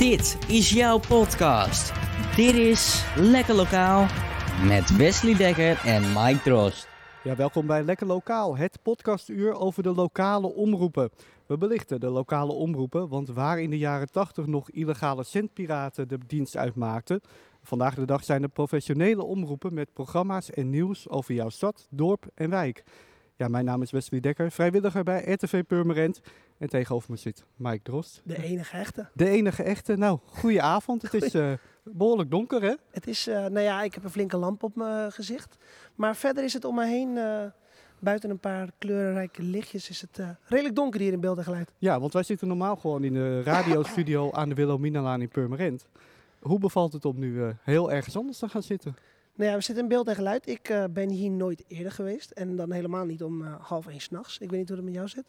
[0.00, 1.92] Dit is jouw podcast.
[2.36, 4.06] Dit is Lekker Lokaal
[4.66, 6.88] met Wesley Dekker en Mike Drost.
[7.24, 11.10] Ja, welkom bij Lekker Lokaal, het podcastuur over de lokale omroepen.
[11.46, 16.18] We belichten de lokale omroepen, want waar in de jaren 80 nog illegale centpiraten de
[16.26, 17.20] dienst uitmaakten,
[17.62, 22.26] vandaag de dag zijn er professionele omroepen met programma's en nieuws over jouw stad, dorp
[22.34, 22.84] en wijk.
[23.36, 26.20] Ja, mijn naam is Wesley Dekker, vrijwilliger bij RTV Purmerend.
[26.60, 28.22] En tegenover me zit Mike Drost.
[28.24, 29.08] De enige echte.
[29.14, 29.96] De enige echte.
[29.96, 31.02] Nou, goeie avond.
[31.02, 32.74] Het is uh, behoorlijk donker, hè?
[32.90, 35.56] Het is, uh, nou ja, ik heb een flinke lamp op mijn gezicht.
[35.94, 37.44] Maar verder is het om me heen, uh,
[37.98, 41.72] buiten een paar kleurrijke lichtjes, is het redelijk donker hier in beeld en geluid.
[41.78, 45.86] Ja, want wij zitten normaal gewoon in de radiostudio aan de Wilhelminalaan in Purmerend.
[46.40, 48.96] Hoe bevalt het om nu heel ergens anders te gaan zitten?
[49.34, 50.48] Nou ja, we zitten in beeld en geluid.
[50.48, 52.30] Ik ben hier nooit eerder geweest.
[52.30, 54.38] En dan helemaal niet om half één s'nachts.
[54.38, 55.24] Ik weet niet hoe het met jou zit.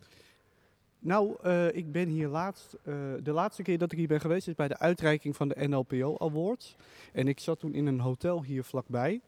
[1.03, 2.77] Nou, uh, ik ben hier laatst.
[3.23, 6.16] de laatste keer dat ik hier ben geweest is bij de uitreiking van de NLPO
[6.17, 6.75] Awards.
[7.13, 9.21] En ik zat toen in een hotel hier vlakbij.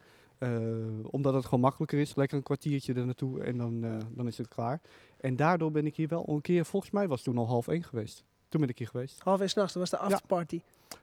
[1.04, 2.16] omdat het gewoon makkelijker is.
[2.16, 4.82] Lekker een kwartiertje er naartoe en dan, dan is het klaar.
[5.20, 7.68] En daardoor ben ik hier wel een keer, volgens mij was het toen al half
[7.68, 8.24] één geweest.
[8.50, 9.20] Toen ben ik hier geweest.
[9.20, 10.56] Half één s'nachts, dat was de afterparty.
[10.56, 10.62] Ja.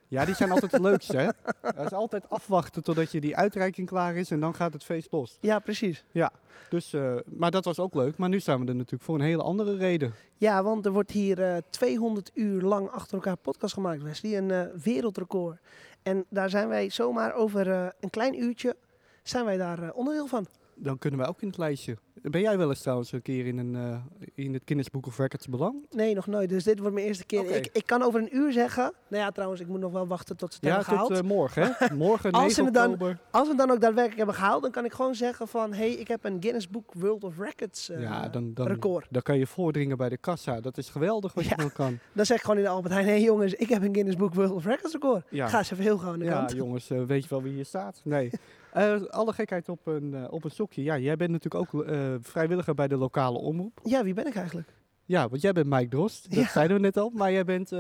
[0.09, 1.29] Ja, die zijn altijd het leukste, hè?
[1.61, 5.13] Het is altijd afwachten totdat je die uitreiking klaar is en dan gaat het feest
[5.13, 5.39] los.
[5.41, 6.05] Ja, precies.
[6.11, 6.33] Ja,
[6.69, 8.17] dus, uh, maar dat was ook leuk.
[8.17, 10.15] Maar nu staan we er natuurlijk voor een hele andere reden.
[10.37, 14.37] Ja, want er wordt hier uh, 200 uur lang achter elkaar podcast gemaakt, Wesley.
[14.37, 15.59] Een uh, wereldrecord.
[16.03, 17.67] En daar zijn wij zomaar over
[18.01, 18.77] een klein uurtje,
[19.23, 20.47] zijn wij daar onderdeel van.
[20.83, 21.97] Dan kunnen wij ook in het lijstje.
[22.23, 23.97] Ben jij wel eens trouwens een keer in, een, uh,
[24.35, 25.95] in het Guinness Book of Records beland?
[25.95, 26.49] Nee, nog nooit.
[26.49, 27.41] Dus dit wordt mijn eerste keer.
[27.41, 27.57] Okay.
[27.57, 28.93] Ik, ik kan over een uur zeggen.
[29.09, 31.09] Nou ja, trouwens, ik moet nog wel wachten tot ze het ja, hebben gehaald.
[31.09, 31.95] Ja, tot uh, morgen, hè?
[31.95, 32.99] Morgen, 9 als we oktober.
[32.99, 35.73] Dan, als we het dan ook daadwerkelijk hebben gehaald, dan kan ik gewoon zeggen van...
[35.73, 39.07] hé, hey, ik heb een Guinness Book World of Records uh, ja, dan, dan, record.
[39.11, 40.61] Dan kan je voordringen bij de kassa.
[40.61, 41.99] Dat is geweldig wat ja, je dan kan.
[42.13, 43.07] Dan zeg ik gewoon in de Albert Heijn...
[43.07, 45.25] hé hey, jongens, ik heb een Guinness Book World of Records record.
[45.31, 45.49] Ja.
[45.49, 46.51] Ga eens even heel aan de ja, kant.
[46.51, 48.01] Ja, jongens, weet je wel wie hier staat?
[48.05, 48.31] Nee.
[48.77, 50.83] Uh, alle gekheid op een, uh, op een sokje.
[50.83, 53.81] Ja, jij bent natuurlijk ook uh, vrijwilliger bij de lokale omroep.
[53.83, 54.69] Ja, wie ben ik eigenlijk?
[55.05, 56.31] Ja, want jij bent Mike Drost.
[56.31, 56.49] Dat ja.
[56.49, 57.11] zeiden we net al.
[57.15, 57.71] Maar jij bent,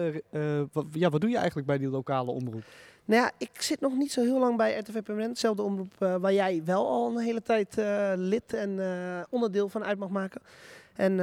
[0.72, 2.62] wat, ja, wat doe je eigenlijk bij die lokale omroep?
[3.04, 5.30] Nou ja, ik zit nog niet zo heel lang bij RTV Permanent.
[5.30, 7.74] Hetzelfde omroep waar jij wel al een hele tijd
[8.16, 8.78] lid en
[9.30, 10.40] onderdeel van uit mag maken.
[10.94, 11.14] En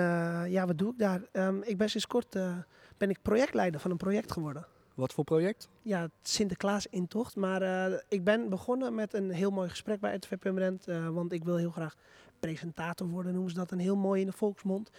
[0.49, 1.21] ja, wat doe ik daar?
[1.31, 2.37] Um, ik ben sinds kort
[2.97, 4.65] ben ik projectleider van een project geworden.
[4.97, 5.69] Wat voor project?
[5.81, 7.35] Ja, Sinterklaas intocht.
[7.35, 10.87] Maar uh, ik ben begonnen met een heel mooi gesprek bij RTV Permanent.
[10.87, 11.95] Uh, want ik wil heel graag
[12.39, 13.71] presentator worden, noemen ze dat.
[13.71, 14.89] Een heel mooi in de volksmond.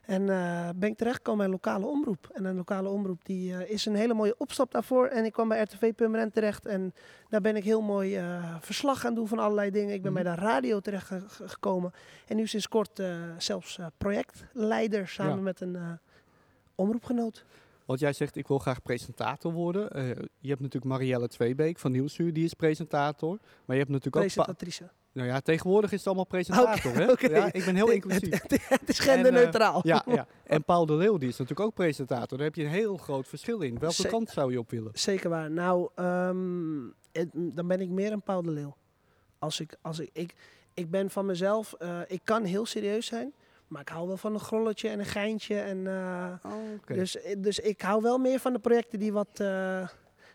[0.00, 2.30] En uh, ben ik terechtgekomen bij een lokale omroep.
[2.32, 5.06] En een lokale omroep die is een hele mooie opstap daarvoor.
[5.06, 6.66] En ik kwam bij RTV Permanent terecht.
[6.66, 6.94] En
[7.28, 8.20] daar ben ik heel mooi
[8.60, 9.94] verslag gaan doen van allerlei dingen.
[9.94, 10.22] Ik ben mm.
[10.22, 11.92] bij de radio terecht ge gekomen.
[12.26, 13.02] En nu sinds kort
[13.38, 15.42] zelfs projectleider samen ja.
[15.42, 15.98] met een
[16.74, 17.44] omroepgenoot.
[17.90, 19.98] Want jij zegt, ik wil graag presentator worden.
[19.98, 20.08] Uh,
[20.38, 23.38] je hebt natuurlijk Marielle Tweebeek van Nieuwsuur, die is presentator.
[23.38, 24.84] Maar je hebt natuurlijk Presentatrice.
[24.84, 24.90] ook...
[25.12, 27.10] Nou ja, tegenwoordig is het allemaal presentator, okay, hè?
[27.10, 27.30] Okay.
[27.30, 28.42] Ja, ik ben heel inclusief.
[28.48, 29.82] Het, is genderneutraal.
[29.82, 32.38] En, uh, ja, ja, en Paul de Leeuw, die is natuurlijk ook presentator.
[32.38, 33.78] Daar heb je een heel groot verschil in.
[33.78, 34.90] Welke kant zou je op willen?
[34.94, 35.50] Zeker waar.
[35.50, 38.76] Nou, um, het, dan ben ik meer een Paul de Leeuw.
[39.38, 40.34] Als ik, als ik, ik,
[40.74, 43.34] ik ben van mezelf, uh, ik kan heel serieus zijn.
[43.70, 45.58] Maar ik hou wel van een grolletje en een geintje.
[45.58, 46.96] En, uh, oh, okay.
[46.96, 49.88] dus, dus ik hou wel meer van de projecten die wat, uh,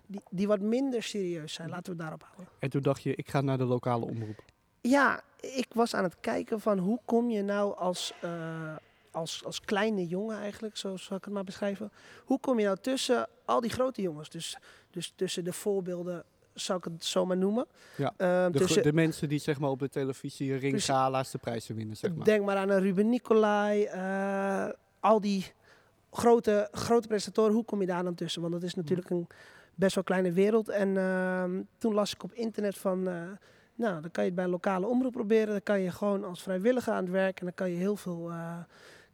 [0.08, 1.70] die, die wat minder serieus zijn.
[1.70, 2.48] Laten we het daarop houden.
[2.60, 4.44] En toen dacht je, ik ga naar de lokale omroep.
[4.82, 8.76] Ja, ik was aan het kijken van hoe kom je nou als, uh,
[9.12, 11.92] als, als kleine jongen eigenlijk, zo zal ik het maar beschrijven.
[12.26, 14.30] Hoe kom je nou tussen al die grote jongens?
[14.30, 14.58] Dus,
[14.90, 16.24] dus tussen de voorbeelden
[16.56, 17.66] zou ik het zo maar noemen.
[17.96, 21.76] Ja, uh, de, tussen, de, mensen die zeg maar, op de televisie ringgala's de prijzen
[21.76, 21.98] winnen.
[21.98, 22.26] Zeg maar.
[22.26, 25.52] Denk maar aan een Ruben Nicolai, uh, al die
[26.12, 27.54] grote, grote presentatoren.
[27.54, 28.42] Hoe kom je daar dan tussen?
[28.42, 29.28] Want dat is natuurlijk een
[29.76, 30.70] best wel kleine wereld.
[30.70, 31.44] En uh,
[31.78, 33.08] toen las ik op internet van...
[33.08, 33.22] uh,
[33.76, 35.48] nou, dan kan je het bij een lokale omroep proberen.
[35.48, 37.40] Dan kan je gewoon als vrijwilliger aan het werk.
[37.40, 38.32] En dan kan je heel veel,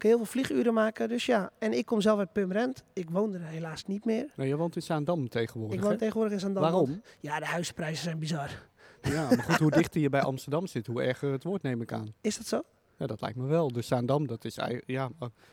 [0.01, 1.09] je heel veel vlieguren maken.
[1.09, 2.83] Dus ja, en ik kom zelf uit Purmerend.
[2.93, 4.31] Ik woon er helaas niet meer.
[4.35, 5.77] Nee, je woont in Zaandam tegenwoordig.
[5.77, 5.97] Ik woon hè?
[5.97, 6.63] tegenwoordig in Zaandam.
[6.63, 7.01] Waarom?
[7.19, 8.69] Ja, de huisprijzen zijn bizar.
[9.01, 11.93] Ja, maar goed, hoe dichter je bij Amsterdam zit, hoe erger het wordt, neem ik
[11.93, 12.13] aan.
[12.21, 12.61] Is dat zo?
[12.97, 13.71] Ja, dat lijkt me wel.
[13.71, 15.09] Dus Zaandam, dat is, ja,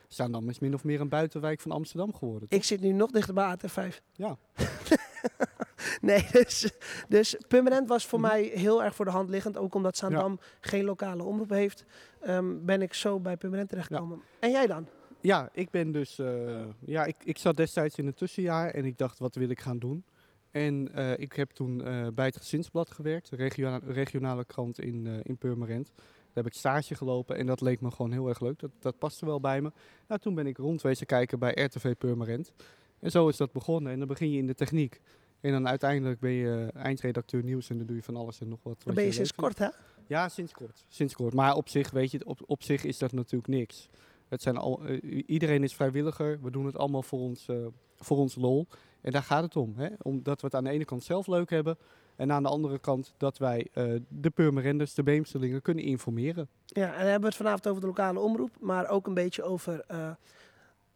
[0.08, 2.48] Zaandam is min of meer een buitenwijk van Amsterdam geworden.
[2.48, 2.58] Toch?
[2.58, 3.96] Ik zit nu nog dichter bij AT5.
[4.12, 4.36] Ja.
[6.00, 6.70] nee, dus,
[7.08, 9.56] dus Purmerend was voor mij heel erg voor de hand liggend.
[9.56, 11.84] Ook omdat Zaandam geen lokale omroep heeft,
[12.20, 14.20] ehm, ben ik zo bij Purmerend terechtgekomen.
[14.40, 14.86] En jij dan?
[15.20, 16.18] Ja, ik ben dus.
[16.18, 19.60] eh, ja, ik, ik zat destijds in het tussenjaar en ik dacht, wat wil ik
[19.60, 20.04] gaan doen?
[20.50, 25.06] En eh, ik heb toen eh, bij het Gezinsblad gewerkt, de regionale, regionale krant in,
[25.06, 25.92] eh, in Purmerend.
[25.96, 28.58] Daar heb ik stage gelopen en dat leek me gewoon heel erg leuk.
[28.58, 29.72] Dat, dat paste wel bij me.
[30.08, 32.52] Nou, toen ben ik rondwezen kijken bij RTV Purmerend.
[32.98, 33.92] En zo is dat begonnen.
[33.92, 35.00] En dan begin je in de techniek.
[35.40, 38.58] En dan uiteindelijk ben je eindredacteur nieuws en dan doe je van alles en nog
[38.62, 38.82] wat.
[38.84, 39.68] Dan ben je sinds kort, hè?
[40.08, 40.84] Ja, sinds kort.
[40.88, 41.34] Sinds kort.
[41.34, 43.88] Maar op zich, weet je, op, op zich is dat natuurlijk niks.
[44.28, 46.38] Het zijn al, eh, iedereen is vrijwilliger.
[46.43, 47.66] We doen het allemaal voor ons, eh,
[47.96, 48.66] voor ons lol.
[49.00, 49.75] En daar gaat het om.
[49.76, 49.88] Hè?
[50.02, 51.78] Omdat we het aan de ene kant zelf leuk hebben.
[52.19, 56.49] En aan de andere kant dat wij eh, de Purmerenders, de Beemsterlingen, kunnen informeren.
[56.66, 59.43] Ja, en dan hebben we het vanavond over de lokale omroep, maar ook een beetje
[59.43, 60.11] over eh,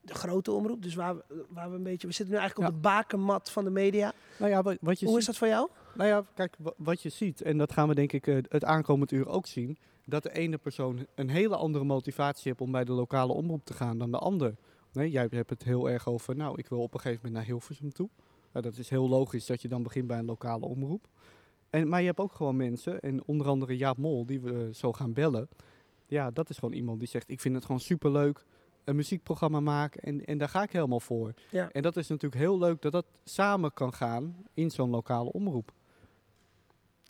[0.00, 0.82] de grote omroep.
[0.82, 3.64] Dus waar we, waar we een beetje, we zitten nu eigenlijk op de bakermat van
[3.64, 4.12] de media.
[4.38, 5.68] Nou ja, wat, wat je Hoe ziet, is dat voor jou?
[5.94, 8.64] Nou ja, kijk, wa- wat je ziet, en dat gaan we denk ik eh, het
[8.64, 12.84] aankomend uur ook zien, dat de ene persoon een hele andere motivatie heeft om bij
[12.84, 14.54] de lokale omroep te gaan dan de ander.
[14.92, 17.50] Nee, jij hebt het heel erg over, nou, ik wil op een gegeven moment naar
[17.52, 18.08] Hilversum toe.
[18.52, 21.08] Nou, dat is heel logisch dat je dan begint bij een lokale omroep.
[21.70, 24.92] En, maar je hebt ook gewoon mensen, en onder andere Jaap Mol, die we zo
[24.92, 25.48] gaan bellen.
[26.06, 28.44] Ja, dat is gewoon iemand die zegt, ik vind het gewoon superleuk,
[28.84, 31.32] een muziekprogramma maken en, en daar ga ik helemaal voor.
[31.50, 31.70] Ja.
[31.72, 35.72] En dat is natuurlijk heel leuk dat dat samen kan gaan in zo'n lokale omroep.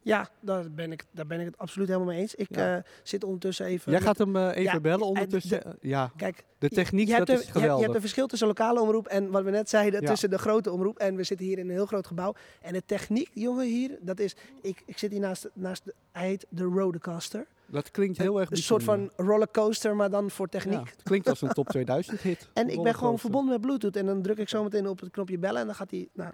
[0.05, 2.35] Ja, daar ben ik, daar ben ik het absoluut helemaal mee eens.
[2.35, 2.77] Ik Ja.
[2.77, 3.93] eh, zit ondertussen even...
[3.93, 5.77] Jij gaat hem eh, even Ja, bellen ondertussen.
[5.81, 7.83] ja, Kijk, de techniek, je dat is hebt, je geweldig.
[7.83, 10.09] hebt een verschil tussen lokale omroep en wat we net zeiden, Ja.
[10.09, 10.99] tussen de grote omroep.
[10.99, 12.35] En we zitten hier in een heel groot gebouw.
[12.61, 14.37] En de techniek, jongen, hier, dat is...
[14.63, 17.47] Ik, ik zit hier naast, naast de, hij heet de Rodecaster.
[17.73, 20.75] Dat klinkt heel erg Een soort van rollercoaster, maar dan voor techniek.
[20.75, 22.49] Ja, het klinkt als een top 2000 hit.
[22.55, 23.97] En ik ben gewoon verbonden met Bluetooth.
[23.97, 25.61] En dan druk ik zo meteen op het knopje bellen.
[25.61, 26.09] En dan gaat hij.
[26.13, 26.33] Nou,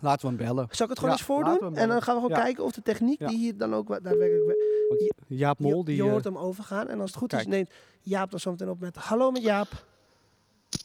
[0.00, 0.66] Laten we hem bellen.
[0.70, 1.76] zal ik het gewoon Ja, eens voordoen?
[1.76, 2.42] En dan gaan we gewoon Ja.
[2.44, 3.26] kijken of de techniek Ja.
[3.26, 4.44] die hier dan ook daadwerkelijk.
[4.46, 5.96] we- Want Jaap Mol, je, die...
[5.96, 6.88] je eh, hoort hem overgaan.
[6.88, 8.96] En als het goed is, neemt Jaap dan zo meteen op met.
[8.96, 9.68] Hallo met Jaap.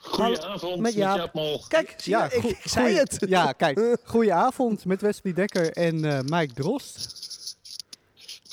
[0.01, 1.17] Goedenavond, met met Jaap.
[1.17, 1.61] Jaap Mol.
[1.67, 3.17] Kijk, zie ja, je, ik, zei goeie- het.
[3.29, 3.97] Ja, kijk.
[4.03, 7.19] Goedenavond met Wesley Dekker en eh, Mike Drost.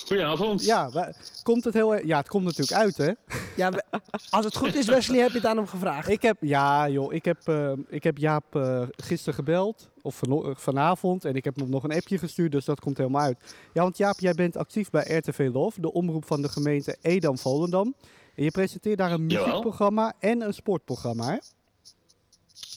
[0.08, 0.64] Goedenavond.
[0.64, 1.12] Ja,
[1.42, 2.06] komt het heel erg...
[2.06, 3.12] Ja, het komt natuurlijk uit, hè?
[3.56, 3.84] Ja, we-
[4.30, 6.08] als het goed is, Wesley, heb je het aan hem gevraagd.
[6.08, 10.50] Ik heb, ja joh, ik heb, eh, ik heb Jaap eh, gisteren gebeld, of eh,
[10.54, 13.54] vanavond, en ik heb hem nog een appje gestuurd, dus dat komt helemaal uit.
[13.72, 17.94] Ja, want Jaap, jij bent actief bij RTV Love, de omroep van de gemeente Edam-Volendam.
[18.34, 21.36] En je presenteert daar een muziekprogramma en een sportprogramma, hè?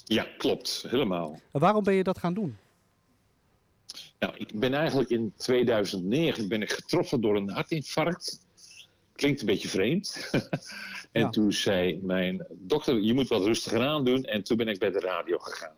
[0.06, 0.86] Ja, klopt.
[0.88, 1.40] Helemaal.
[1.52, 2.58] En waarom ben je dat gaan doen?
[4.22, 8.40] Nou, ik ben eigenlijk in 2009 ben ik getroffen door een hartinfarct.
[9.16, 10.30] Klinkt een beetje vreemd.
[11.12, 11.30] en Ja.
[11.30, 14.24] toen zei mijn dokter, je moet wat rustiger aan doen.
[14.24, 15.76] En toen ben ik bij de radio gegaan.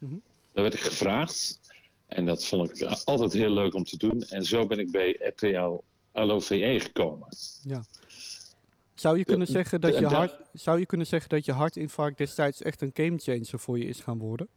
[0.00, 0.14] Mhm.
[0.52, 1.60] Daar werd ik gevraagd.
[2.06, 4.22] En dat vond ik altijd heel leuk om te doen.
[4.22, 5.82] En zo ben ik bij RTL
[6.12, 7.28] LOVE gekomen.
[8.94, 11.44] Zou je kunnen de- zeggen dat de- je, de- hart, zou je kunnen zeggen dat
[11.44, 14.48] je hartinfarct destijds echt een gamechanger voor je is gaan worden?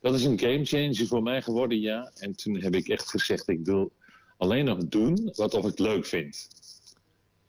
[0.00, 2.10] Dat is een gamechanger voor mij geworden, ja.
[2.14, 3.92] En toen heb ik echt gezegd, ik wil
[4.36, 6.48] alleen nog doen wat of ik leuk vind.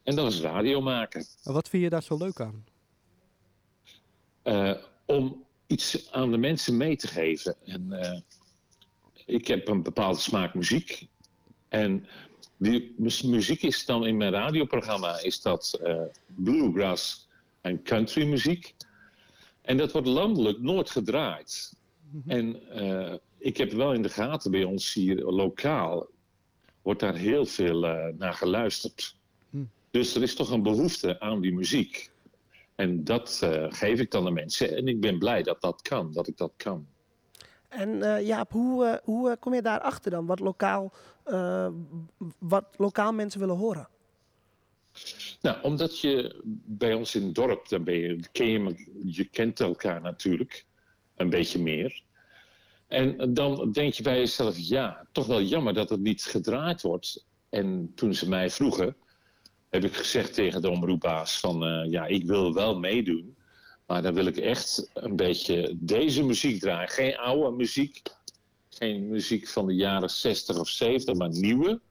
[0.04, 1.25] En dat is radio maken.
[1.44, 2.66] En wat vind je daar zo leuk aan?
[4.42, 4.74] Eh,
[5.06, 7.56] om iets aan de mensen mee te geven.
[7.65, 8.20] En eh,
[9.25, 11.08] ik heb een bepaalde smaak muziek.
[11.68, 12.08] En
[12.58, 17.27] die mu- muziek is dan in mijn radioprogramma is dat eh, bluegrass
[17.62, 18.75] en country muziek.
[19.62, 21.74] En dat wordt landelijk nooit gedraaid.
[22.25, 26.08] En eh, ik heb wel in de gaten bij ons hier lokaal,
[26.82, 29.16] wordt daar heel veel eh, naar geluisterd.
[29.50, 29.63] Hm.
[29.92, 32.12] Dus er is toch een behoefte aan die muziek.
[32.75, 34.75] En dat eh, geef ik dan de mensen.
[34.75, 36.88] En ik ben blij dat dat kan, dat ik dat kan.
[37.68, 40.25] En Jaap, hoe, hoe kom je daarachter dan?
[40.25, 40.94] Wat lokaal,
[42.38, 43.88] wat lokaal mensen willen horen?
[45.42, 49.25] Nou, omdat je bij ons in het dorp, dan ben je, ken je, me- je
[49.25, 50.66] kent elkaar natuurlijk
[51.19, 52.01] een beetje meer.
[52.88, 57.25] En dan denk je bij jezelf, ja, toch wel jammer dat het niet gedraaid wordt.
[57.49, 58.95] En toen ze mij vroegen,
[59.69, 63.35] heb ik gezegd tegen de omroepbaas van, eh, ja, ik wil wel meedoen.
[63.85, 66.89] Maar dan wil ik echt een beetje deze muziek draaien.
[66.89, 68.01] Geen oude muziek,
[68.69, 71.81] geen muziek van de jaren 60 of 70, maar nieuwe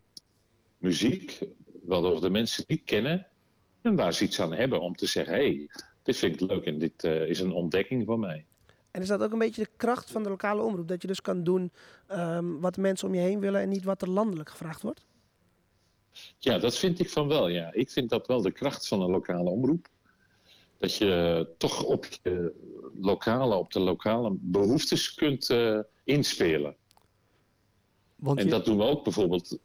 [0.78, 1.38] muziek.
[1.82, 3.26] Waardoor de mensen die kennen
[3.82, 5.68] en waar ze iets aan hebben om te zeggen: hé, hey,
[6.02, 8.44] dit vind ik leuk en dit eh, is een ontdekking voor mij.
[8.99, 10.88] En is dat ook een beetje de kracht van de lokale omroep?
[10.88, 11.73] Dat je dus kan doen
[12.07, 15.07] ehm, wat de mensen om je heen willen en niet wat er landelijk gevraagd wordt?
[16.38, 17.49] Ja, dat vind ik van wel.
[17.49, 17.73] Ja.
[17.73, 19.88] Ik vind dat wel de kracht van een lokale omroep.
[20.78, 22.52] Dat je toch op je
[23.00, 26.76] lokale, op de lokale behoeftes kunt eh, inspelen.
[28.17, 29.59] Want En je- dat doen we ook bijvoorbeeld.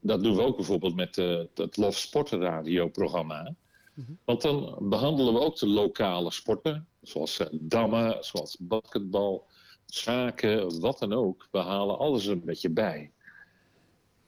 [0.00, 3.54] Dat doen we ook bijvoorbeeld met eh, het Love Sporten radioprogramma.
[3.94, 4.12] Mhm.
[4.24, 9.46] Want dan behandelen we ook de lokale sporten, zoals eh, dammen, zoals basketbal,
[9.86, 11.48] schaken, wat dan ook.
[11.50, 13.10] We halen alles een beetje bij.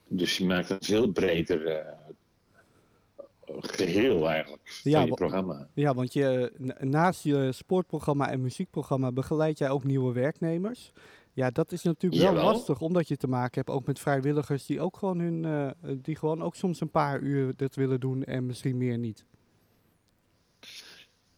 [0.07, 1.93] Dus je maakt een veel breder eh,
[3.59, 5.67] geheel eigenlijk van Ja, je programma.
[5.73, 10.91] Ja, want je, na- naast je sportprogramma en muziekprogramma begeleid jij ook nieuwe werknemers.
[11.33, 14.81] Ja, dat is natuurlijk wel lastig, omdat je te maken hebt ook met vrijwilligers die
[14.81, 18.45] ook gewoon hun, eh, die gewoon ook soms een paar uur dit willen doen en
[18.45, 19.25] misschien meer niet.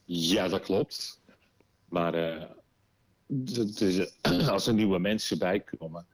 [0.06, 1.22] Ja, dat klopt.
[1.94, 2.42] Maar eh,
[3.46, 4.14] d- d-
[4.56, 6.06] als er nieuwe mensen bij komen,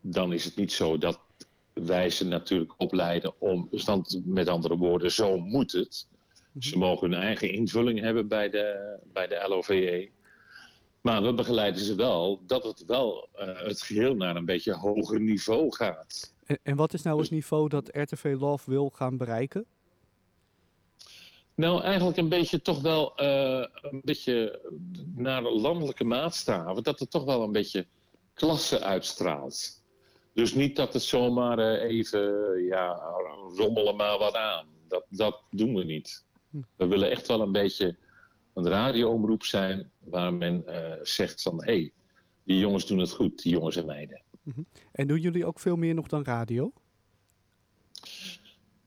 [0.00, 1.20] dan is het niet zo dat
[1.72, 3.68] wij ze natuurlijk opleiden om,
[4.24, 6.06] met andere woorden, zo moet het.
[6.58, 10.10] Ze mogen hun eigen invulling hebben bij de, bij de LOVE.
[11.00, 15.20] Maar we begeleiden ze wel dat het wel eh, het geheel naar een beetje hoger
[15.20, 16.34] niveau gaat.
[16.44, 19.66] En, en wat is nou het niveau dat RTV Love wil gaan bereiken?
[21.54, 24.60] Nou, eigenlijk een beetje toch wel eh, een beetje
[25.14, 27.86] naar landelijke maatstaven, dat het toch wel een beetje
[28.34, 29.82] klasse uitstraalt.
[30.32, 33.00] Dus niet dat het zomaar eh, even, ja,
[33.56, 34.66] rommelen maar wat aan.
[34.88, 36.24] Dat, dat doen we niet.
[36.76, 37.96] We willen echt wel een beetje
[38.54, 41.92] een radioomroep zijn waar men eh, zegt van, hé, hey,
[42.44, 44.22] die jongens doen het goed, die jongens en meiden.
[44.92, 46.72] En doen jullie ook veel meer nog dan radio?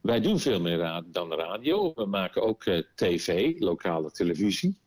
[0.08, 1.94] Wij doen veel meer ra- dan radio.
[1.96, 4.78] We maken ook eh, tv, lokale televisie.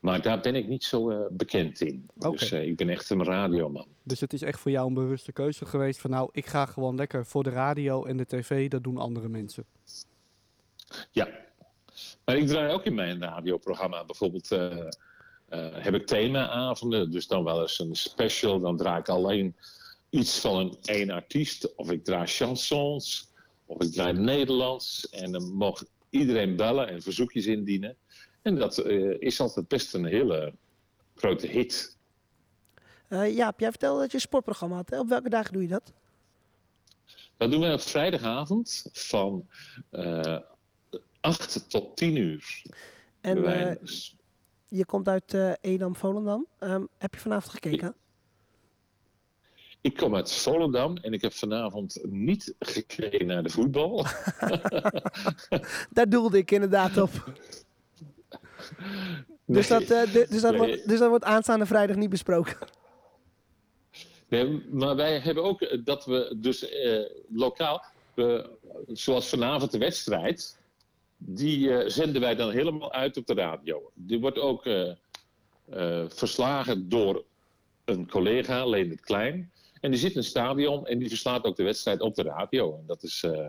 [0.00, 2.06] Maar daar ben ik niet zo eh, bekend in.
[2.14, 3.86] Dus eh, ik ben echt een radioman.
[4.02, 6.96] Dus het is echt voor jou een bewuste keuze geweest van nou, ik ga gewoon
[6.96, 9.64] lekker voor de radio en de tv, dat doen andere mensen.
[11.10, 11.28] Ja.
[12.24, 14.48] Maar ik draai ook in mijn radioprogramma bijvoorbeeld.
[15.72, 18.60] heb ik themaavonden, dus dan wel eens een special.
[18.60, 19.56] Dan draai ik alleen
[20.10, 21.74] iets van een één artiest.
[21.74, 23.27] Of ik draai chansons.
[23.68, 25.08] Of ik draai Nederlands.
[25.08, 27.96] En dan mag iedereen bellen en verzoekjes indienen.
[28.42, 30.54] En dat eh, is altijd best een hele
[31.14, 31.96] grote hit.
[33.08, 34.90] Eh, Jaap, jij vertelde dat je een sportprogramma had.
[34.90, 34.98] Hè?
[34.98, 35.92] Op welke dagen doe je dat?
[37.36, 39.48] Dat doen we op vrijdagavond van
[39.90, 40.38] eh
[41.20, 42.62] 8 tot 10 uur.
[43.20, 43.78] En
[44.68, 46.46] je komt uit Edam-Volendam.
[46.58, 47.94] Ehm, heb je vanavond gekeken?
[49.80, 54.04] Ik kom uit Volendam en ik heb vanavond niet gekeken naar de voetbal.
[55.90, 57.10] Daar doelde ik inderdaad op.
[59.44, 60.60] Dus, dat, eh, du- dus, dat Nee.
[60.60, 62.56] wordt, dus dat wordt aanstaande vrijdag niet besproken.
[64.28, 67.84] Nee, maar wij hebben ook dat we dus eh, lokaal,
[68.86, 70.58] zoals vanavond de wedstrijd,
[71.16, 73.90] die eh, zenden wij dan helemaal uit op de radio.
[73.94, 74.90] Die wordt ook eh,
[75.70, 77.24] eh, verslagen door
[77.84, 79.50] een collega, Leendert Klein.
[79.80, 82.76] En die zit in het stadion en die verslaat ook de wedstrijd op de radio.
[82.78, 83.46] En dat, is, eh,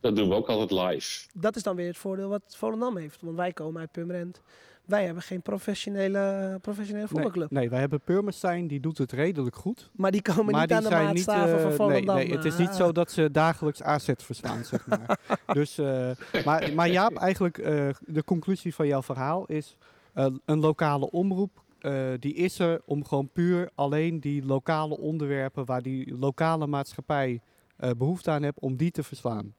[0.00, 1.26] dat doen we ook altijd live.
[1.34, 3.20] Dat is dan weer het voordeel wat Volendam heeft.
[3.20, 4.40] Want wij komen uit Purmerend.
[4.84, 7.50] Wij hebben geen professionele, professionele Nee, voetbalclub.
[7.50, 9.90] nee, wij hebben Purmerstein, die doet het redelijk goed.
[9.96, 12.16] Maar die komen maar niet die aan de zijn niet, maatstaven eh, van nee, Volendam.
[12.16, 12.74] nee, het is niet eh.
[12.74, 15.18] zo dat ze dagelijks AZ verslaan, zeg maar.
[15.52, 16.10] dus, eh,
[16.44, 19.76] maar, maar Jaap, eigenlijk eh, de conclusie van jouw verhaal is...
[20.14, 25.64] eh, een lokale omroep, eh, die is er om gewoon puur alleen die lokale onderwerpen...
[25.64, 27.40] waar die lokale maatschappij
[27.76, 29.54] eh, behoefte aan heeft, om die te verslaan.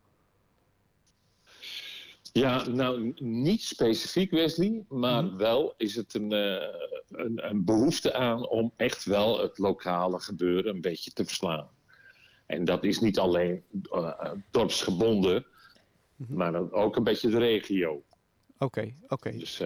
[2.34, 5.36] Ja, nou niet specifiek Wesley, maar Mhm.
[5.38, 6.68] wel is het een, eh,
[7.12, 11.70] een, een behoefte aan om echt wel het lokale gebeuren een beetje te verslaan.
[12.46, 13.64] En dat is niet alleen
[14.52, 15.46] dorpsgebonden,
[16.16, 16.34] Mhm.
[16.34, 18.04] maar ook een beetje de regio.
[18.58, 19.32] Oké, oké.
[19.38, 19.60] Dus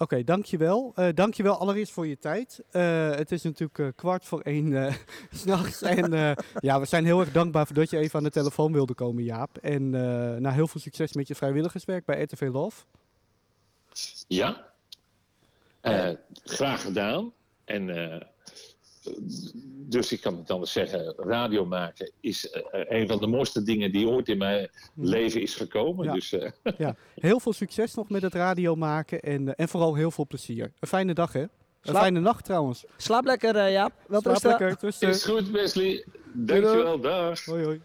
[0.00, 0.92] Oké, dankjewel.
[0.94, 2.62] Eh dankjewel allereerst voor je tijd.
[2.70, 4.94] Eh, het is natuurlijk eh, kwart voor één eh,
[5.30, 5.82] s s'nachts.
[5.82, 8.72] En eh, ja, we zijn heel erg dankbaar voor dat je even aan de telefoon
[8.72, 9.56] wilde komen, Jaap.
[9.56, 10.00] En eh
[10.40, 12.84] nou, heel veel succes met je vrijwilligerswerk bij RTV Love.
[14.28, 14.66] ja,
[15.80, 16.10] Eh,
[16.44, 17.32] graag gedaan.
[17.64, 18.20] En eh,
[19.88, 22.62] dus ik kan het anders zeggen, radio maken is eh,
[23.00, 26.04] een van de mooiste dingen die ooit in mijn leven is gekomen.
[26.04, 26.12] Ja.
[26.12, 29.94] Dus eh, Ja, heel veel succes nog met het radio maken en, eh, en vooral
[29.94, 30.72] heel veel plezier.
[30.80, 31.44] Een fijne dag, hè?
[31.82, 32.84] Een fijne nacht trouwens.
[32.96, 33.92] Slaap lekker, Jaap.
[34.06, 34.50] Wel Slaap rusten.
[34.50, 35.08] lekker, rusten.
[35.08, 37.44] is goed Wesley, dankjewel, dag.
[37.44, 37.80] Hoi, hoi.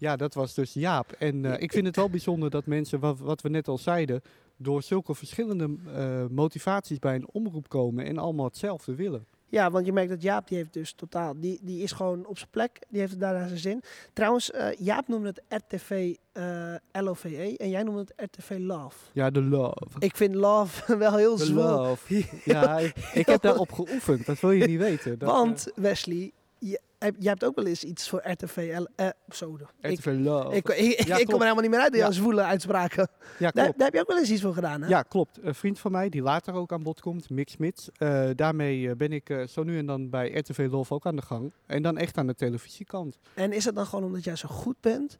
[0.00, 1.12] Ja, dat was dus Jaap.
[1.12, 4.22] En eh, ik vind het wel bijzonder dat mensen, wat, wat we net al zeiden,
[4.56, 9.26] door zulke verschillende eh, motivaties bij een omroep komen en allemaal hetzelfde willen.
[9.50, 12.38] Ja, want je merkt dat Jaap, die heeft dus totaal, die, die is gewoon op
[12.38, 13.82] zijn plek, die heeft het daar naar zijn zin.
[14.12, 18.96] Trouwens, eh, Jaap noemde het RTV eh LOVE en jij noemde het RTV Love.
[19.12, 19.86] Ja, de love.
[19.98, 21.76] Ik vind Love wel heel zwaar.
[21.76, 22.24] love.
[22.44, 24.26] Ja, ik, ik heb daarop geoefend.
[24.26, 25.18] Dat wil je niet weten.
[25.18, 29.58] Dat, Want Wesley, je, jij hebt ook wel eens iets voor RTV L, eh, zo.
[29.80, 30.56] eh, Ik, RTV love.
[30.56, 32.10] ik, ik, ik Ja, kom er helemaal niet meer uit, die Ja.
[32.10, 33.08] zwoele uitspraken.
[33.38, 33.78] ja, Daar, klopt.
[33.78, 34.88] daar heb je ook wel eens iets voor gedaan, hè?
[34.88, 35.38] Ja, klopt.
[35.42, 37.88] Een vriend van mij, die later ook aan bod komt, Mix Mits.
[37.96, 41.22] eh, daarmee eh, ben ik zo nu en dan bij RTV Love ook aan de
[41.22, 41.52] gang.
[41.66, 43.18] En dan echt aan de televisiekant.
[43.34, 45.18] En is het dan gewoon omdat jij zo goed bent?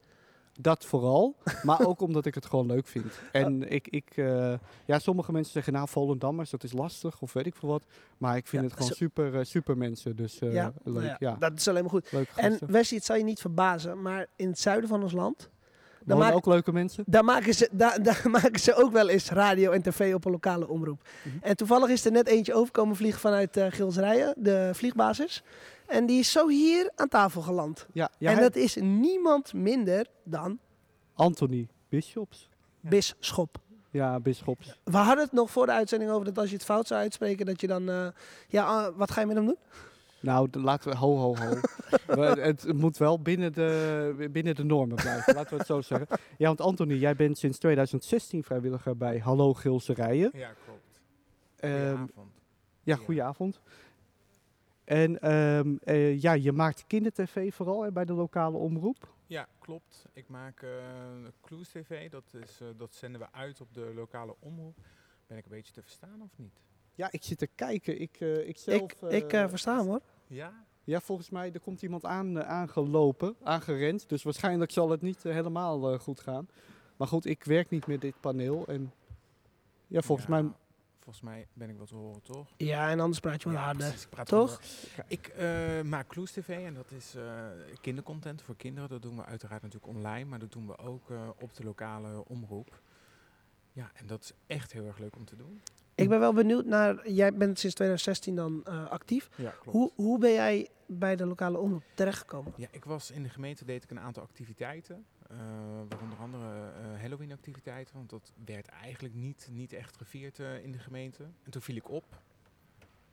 [0.61, 3.07] Dat vooral, maar ook omdat ik het gewoon leuk vind.
[3.33, 4.52] En ik, ik eh,
[4.85, 7.83] ja, sommige mensen zeggen, nou, Volendammers, dat is lastig, of weet ik veel wat.
[8.19, 10.95] Maar ik vind Ja, het gewoon super, eh, super mensen, dus eh, ja, leuk.
[10.95, 12.12] nou Ja, ja, dat is alleen maar goed.
[12.37, 12.59] En.
[12.66, 15.50] Wesley, het zal je niet verbazen, maar in het zuiden van ons land,
[16.04, 17.04] Dan maak- ook leuke mensen.
[17.07, 20.33] daar maken, ze, daar, daar maken ze ook wel eens radio en tv op een
[20.33, 21.02] lokale omroep.
[21.23, 21.37] Mhm.
[21.40, 25.42] En toevallig is er net eentje overkomen vliegen vanuit eh Gilsrijen, de vliegbasis.
[25.90, 27.87] En die is zo hier aan tafel geland.
[27.92, 30.59] Ja, ja en hij- dat is niemand minder dan
[31.14, 32.49] Anthony Bishops.
[32.80, 33.59] Bisschop.
[33.90, 34.78] Ja, Bisschops.
[34.85, 37.47] We hadden het nog voor de uitzending over dat als je het fout zou uitspreken,
[37.47, 37.88] dat je dan...
[37.88, 38.06] eh,
[38.49, 39.56] ja, ah, wat ga je met hem doen?
[40.20, 41.54] Nou, laten we, ho, ho, ho.
[42.16, 46.06] We- het moet wel binnen de, binnen de normen blijven, laten we het zo zeggen.
[46.38, 50.30] Ja, want Anthony, jij bent sinds 2016 vrijwilliger bij Hallo Gilserijen.
[50.35, 51.00] Ja, klopt.
[51.56, 52.32] Ehm, Goedenavond.
[52.82, 53.62] ja, Ja.
[54.90, 59.14] En ehm, eh, ja, je maakt kindertv vooral hè, bij de lokale omroep.
[59.26, 60.06] Ja, klopt.
[60.12, 60.70] Ik maak eh
[61.40, 62.11] Clues TV.
[62.11, 64.76] Dat, is, eh, dat zenden we uit op de lokale omroep.
[65.26, 66.61] Ben ik een beetje te verstaan of niet?
[66.94, 68.00] Ja, ik zit te kijken.
[68.00, 68.80] Ik, eh, ik zelf...
[68.80, 70.00] ik ik versta hem hoor.
[70.26, 70.64] Ja?
[70.85, 74.09] Ja, volgens mij, er komt iemand aan, aangelopen, aangerend.
[74.09, 76.49] Dus waarschijnlijk zal het niet helemaal eh, goed gaan.
[76.97, 78.66] Maar goed, ik werk niet met dit paneel.
[78.66, 78.92] En
[79.87, 80.52] ja, volgens Ja, mij...
[81.10, 82.48] Volgens mij ben ik wat te horen, toch?
[82.56, 83.88] Ja, en anders praat je Ja, harder.
[83.88, 84.50] precies, ik Toch?
[84.50, 85.04] harder.
[85.08, 87.44] Ik eh, maak Clues TV en dat is eh,
[87.80, 88.88] kindercontent voor kinderen.
[88.88, 92.24] Dat doen we uiteraard natuurlijk online, maar dat doen we ook eh, op de lokale
[92.28, 92.80] omroep.
[93.72, 95.60] Ja, en dat is echt heel erg leuk om te doen.
[95.94, 97.10] Ik ben wel benieuwd naar...
[97.10, 99.28] Jij bent sinds 2016 dan actief.
[99.36, 99.76] Ja, klopt.
[99.76, 102.52] Hoe, hoe ben jij bij de lokale omroep terechtgekomen?
[102.56, 105.06] Ja, ik was in de gemeente, deed ik een aantal activiteiten.
[105.30, 105.36] Eh
[105.88, 107.95] waaronder andere eh, Halloween activiteiten.
[107.97, 111.23] Want dat werd eigenlijk niet, niet echt gevierd eh, in de gemeente.
[111.43, 112.04] En toen viel ik op.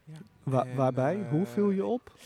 [0.04, 1.30] Ja, Wa- en, waarbij?
[1.30, 2.20] Hoe viel je op?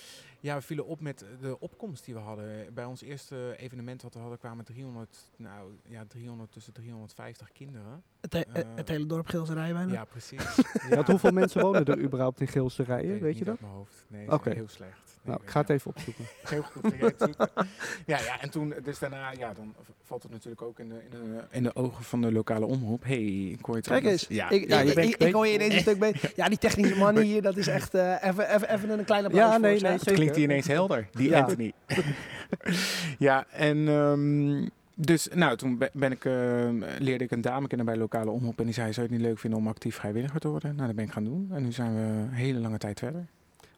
[0.43, 2.73] Ja, we vielen op met de opkomst die we hadden.
[2.73, 8.03] Bij ons eerste evenement wat we hadden kwamen 300, nou ja, 300 tussen 350 kinderen.
[8.21, 9.91] Het, he- Eh, het hele dorp Gilserij bijna.
[9.93, 10.43] Ja, precies.
[10.89, 13.19] Want hoeveel mensen wonen er überhaupt in Geelse Rijen?
[13.19, 13.59] Weet je niet dat?
[13.59, 14.05] mijn hoofd.
[14.07, 14.55] Nee, dat is Oké.
[14.55, 14.99] heel slecht.
[15.23, 15.73] Nee, Nou, ik ga het ja.
[15.73, 16.25] even opzoeken.
[16.53, 16.95] Heel goed.
[18.05, 21.09] ja, ja, en toen, dus daarna, ja, dan valt het natuurlijk ook in de, in
[21.09, 23.03] de, in de ogen van de lokale omroep.
[23.03, 24.25] hey, ik hoor je Kijk eens.
[24.29, 26.31] Ja, ik, ja, ik, hoor je ineens een stuk beter.
[26.35, 29.45] Ja, die technische man hier, dat is echt eh, even, even, even een kleine applaus
[29.45, 30.30] Ja, voor nee, nee, zeker.
[30.31, 31.39] Klinkt hij ineens helder, die Ja.
[31.39, 31.73] Anthony.
[33.19, 37.85] ja, en ehm, dus, nou, toen be- ben ik, ehm, leerde ik een dame kennen
[37.85, 38.59] bij lokale omroep.
[38.59, 40.75] En die zei, zou je het niet leuk vinden om actief vrijwilliger te worden?
[40.75, 41.49] Nou, dat ben ik gaan doen.
[41.51, 43.25] En nu zijn we een hele lange tijd verder.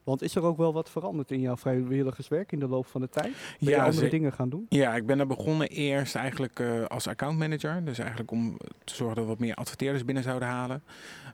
[0.04, 3.10] Want is er ook wel wat veranderd in jouw vrijwilligerswerk in de loop van de
[3.10, 3.32] tijd?
[3.34, 4.66] Ben je Ja, andere dingen gaan doen?
[4.70, 7.86] Ja, ik ben er begonnen eerst eigenlijk eh, als accountmanager.
[7.86, 10.84] Dus eigenlijk om te zorgen dat we wat meer adverteerders binnen zouden halen.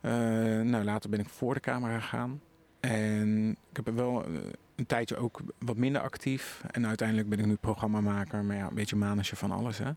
[0.02, 0.12] Eh,
[0.70, 2.42] nou, later ben ik voor de camera gegaan.
[2.80, 4.32] En ik heb er wel eh,
[4.76, 6.63] een tijdje ook wat minder actief.
[6.72, 9.78] En uiteindelijk ben ik nu programmamaker, maar ja, een beetje manager van alles.
[9.78, 9.92] Hè.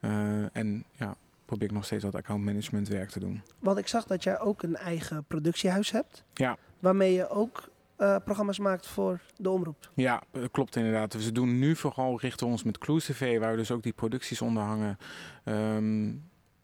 [0.00, 3.42] Eh, en ja, probeer ik nog steeds wat accountmanagement werk te doen.
[3.58, 6.24] Want ik zag dat jij ook een eigen productiehuis hebt.
[6.34, 6.56] Ja.
[6.78, 9.90] Waarmee je ook eh, programma's maakt voor de omroep.
[9.94, 11.12] Ja, klopt inderdaad.
[11.12, 13.82] Dus we doen nu vooral richten we ons met Clues TV, waar we dus ook
[13.82, 14.98] die producties onder hangen.
[15.44, 16.12] Ehm,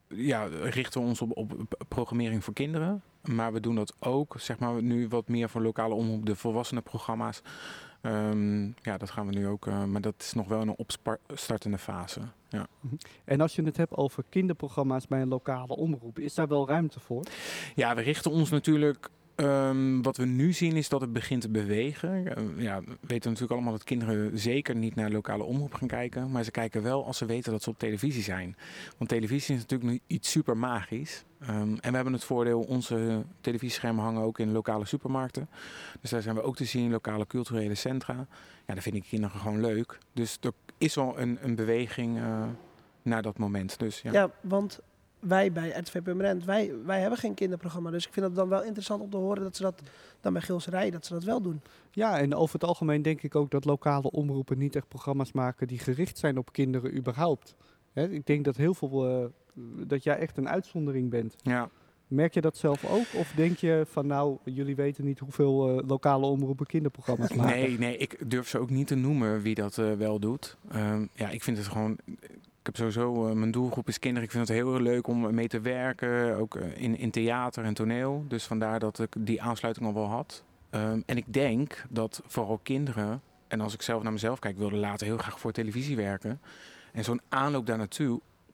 [0.09, 3.03] ja, richten we ons op, op programmering voor kinderen.
[3.23, 7.43] Maar we doen dat ook, zeg maar, nu wat meer voor lokale omroep, de volwassenenprogramma's.
[8.01, 10.77] Ehm, ja, dat gaan we nu ook, eh, maar dat is nog wel in een
[10.77, 12.21] opstartende fase.
[12.49, 12.67] Ja.
[13.25, 17.01] En als je het hebt over kinderprogramma's bij een lokale omroep, is daar wel ruimte
[17.01, 17.23] voor?
[17.75, 19.11] Ja, we richten ons natuurlijk.
[19.35, 22.23] Ehm, wat we nu zien is dat het begint te bewegen.
[22.57, 26.31] Ja, we weten natuurlijk allemaal dat kinderen zeker niet naar lokale omroep gaan kijken.
[26.31, 28.57] Maar ze kijken wel als ze weten dat ze op televisie zijn.
[28.99, 31.25] Want televisie is natuurlijk nu iets super magisch.
[31.41, 35.49] Ehm, en we hebben het voordeel, onze televisieschermen hangen ook in lokale supermarkten.
[36.01, 38.27] Dus daar zijn we ook te zien, lokale culturele centra.
[38.67, 39.99] Ja, dat vinden kinderen gewoon leuk.
[40.13, 42.45] Dus er is wel een, een beweging eh,
[43.03, 43.79] naar dat moment.
[43.79, 44.13] Dus ja.
[44.13, 44.81] Ja, want
[45.23, 47.91] wij bij RTV Permanent, wij, wij hebben geen kinderprogramma.
[47.91, 49.83] Dus ik vind het dan wel interessant om te horen dat ze dat
[50.21, 51.61] dan bij Gilserij, dat ze dat wel doen.
[51.91, 55.67] Ja, en over het algemeen denk ik ook dat lokale omroepen niet echt programma's maken
[55.67, 57.55] die gericht zijn op kinderen überhaupt.
[57.93, 59.25] Hè, ik denk dat heel veel, eh,
[59.87, 61.37] dat jij echt een uitzondering bent.
[61.43, 61.71] ja.
[62.13, 63.07] Merk je dat zelf ook?
[63.17, 67.57] Of denk je van nou, jullie weten niet hoeveel eh, lokale omroepen kinderprogramma's maken?
[67.57, 70.57] Nee, nee, ik durf ze ook niet te noemen wie dat eh, wel doet.
[70.69, 71.99] Ehm, ja, ik vind het gewoon.
[72.63, 74.25] Ik heb sowieso, eh, mijn doelgroep is kinderen.
[74.25, 77.65] Ik vind het heel erg leuk om mee te werken, ook eh, in, in theater
[77.65, 78.25] en toneel.
[78.29, 80.45] Dus vandaar dat ik die aansluiting al wel had.
[80.71, 84.77] Ehm, en ik denk dat vooral kinderen, en als ik zelf naar mezelf kijk, wilde
[84.77, 86.41] later heel graag voor televisie werken.
[86.93, 87.89] En zo'n aanloop daar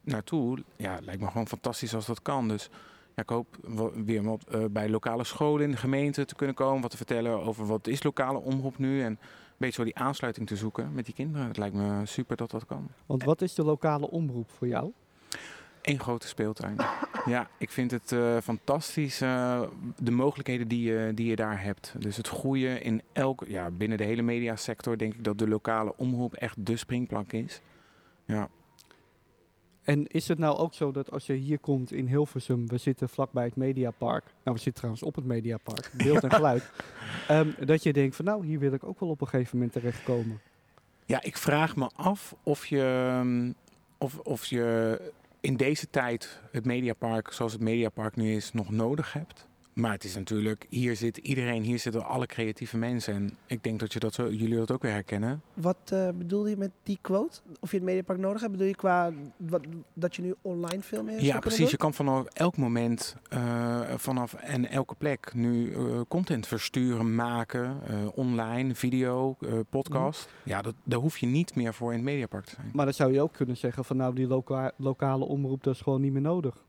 [0.03, 2.49] naartoe, ja, lijkt me gewoon fantastisch als dat kan.
[2.49, 2.71] Dus
[3.15, 3.57] ja, ik hoop
[4.05, 6.83] weer wat eh, bij lokale scholen in de gemeente te kunnen komen.
[6.83, 9.03] Wat te vertellen over wat is lokale omroep nu.
[9.03, 9.19] En
[9.59, 11.47] beetje zo die aansluiting te zoeken met die kinderen.
[11.47, 12.89] Het lijkt me super dat dat kan.
[13.07, 14.93] Want wat is de lokale omroep voor jou?
[15.83, 16.77] Eén grote speeltuin.
[17.25, 19.63] Ja, ik vind het eh, fantastisch, eh,
[19.97, 21.95] de mogelijkheden die je, die je daar hebt.
[21.99, 25.97] Dus het groeien in elke, ja, binnen de hele mediasector denk ik dat de lokale
[25.97, 27.61] omroep echt de springplank is.
[28.25, 28.49] Ja,
[29.89, 33.09] En is het nou ook zo dat als je hier komt in Hilversum, we zitten
[33.09, 34.25] vlakbij het Mediapark.
[34.25, 36.71] Nou, we zitten trouwens op het Mediapark, beeld en geluid.
[37.29, 39.73] ehm, dat je denkt van nou, hier wil ik ook wel op een gegeven moment
[39.73, 40.41] terechtkomen.
[41.07, 43.55] ja ik vraag me af of je, mm,
[43.99, 45.01] of, of je
[45.41, 49.47] in deze tijd het Mediapark zoals het Mediapark nu is nog nodig hebt.
[49.79, 53.15] Maar het is natuurlijk, hier zit iedereen, hier zitten alle creatieve mensen.
[53.15, 55.43] En ik denk dat, je dat zo, jullie dat ook weer herkennen.
[55.55, 57.41] Wat eh, bedoel je met die quote?
[57.61, 58.53] Of je het Mediapark nodig hebt?
[58.53, 59.63] Bedoel je qua wat,
[59.93, 61.71] dat je nu online veel meer Ja, precies.
[61.71, 67.81] Je kan vanaf elk moment, eh, vanaf en elke plek nu eh, content versturen, maken,
[67.87, 70.29] eh, online, video, eh, podcast.
[70.43, 72.71] Ja, dat, daar hoef je niet meer voor in het Mediapark te zijn.
[72.73, 75.81] Maar dan zou je ook kunnen zeggen van nou, die loka- lokale omroep, dat is
[75.81, 76.67] gewoon niet meer nodig.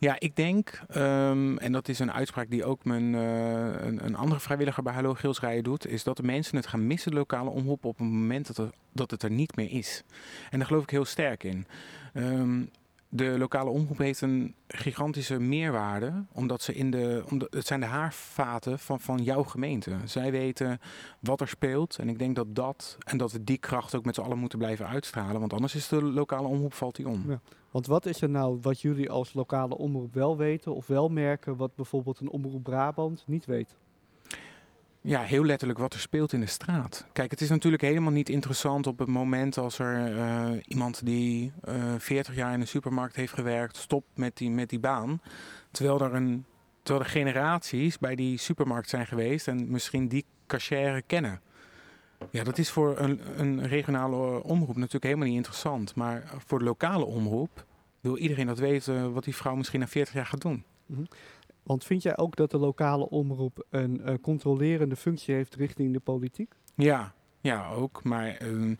[0.00, 4.16] Ja, ik denk, ehm, en dat is een uitspraak die ook mijn, eh, een, een
[4.16, 7.50] andere vrijwilliger bij Hallo Gilsrijen doet, is dat de mensen het gaan missen, de lokale
[7.50, 10.02] omroep, op het moment dat, dat het er niet meer is.
[10.50, 11.66] En daar geloof ik heel sterk in.
[12.12, 12.62] Ehm,
[13.08, 17.86] de lokale omroep heeft een gigantische meerwaarde, omdat ze in de, omdat, het zijn de
[17.86, 19.96] haarvaten van, van jouw gemeente.
[20.04, 20.80] Zij weten
[21.20, 24.14] wat er speelt en ik denk dat dat, en dat we die kracht ook met
[24.14, 27.24] z'n allen moeten blijven uitstralen, want anders is de lokale omroep, valt die om.
[27.28, 27.40] Ja.
[27.70, 31.56] Want wat is er nou wat jullie als lokale omroep wel weten of wel merken,
[31.56, 33.76] wat bijvoorbeeld een omroep Brabant niet weet?
[35.00, 37.06] Ja, heel letterlijk wat er speelt in de straat.
[37.12, 41.52] Kijk, het is natuurlijk helemaal niet interessant op het moment als er eh, iemand die
[41.60, 45.20] eh 40 jaar in een supermarkt heeft gewerkt, stopt met die, met die baan.
[45.70, 46.44] Terwijl er, een,
[46.82, 51.40] terwijl er generaties bij die supermarkt zijn geweest en misschien die cachère kennen.
[52.30, 55.94] Ja, dat is voor een, een regionale omroep natuurlijk helemaal niet interessant.
[55.94, 57.66] Maar voor de lokale omroep
[58.00, 60.64] wil iedereen dat weten wat die vrouw misschien na 40 jaar gaat doen.
[61.62, 66.00] Want vind jij ook dat de lokale omroep een eh, controlerende functie heeft richting de
[66.00, 66.54] politiek?
[66.74, 68.04] Ja, ja ook.
[68.04, 68.74] Maar ehm,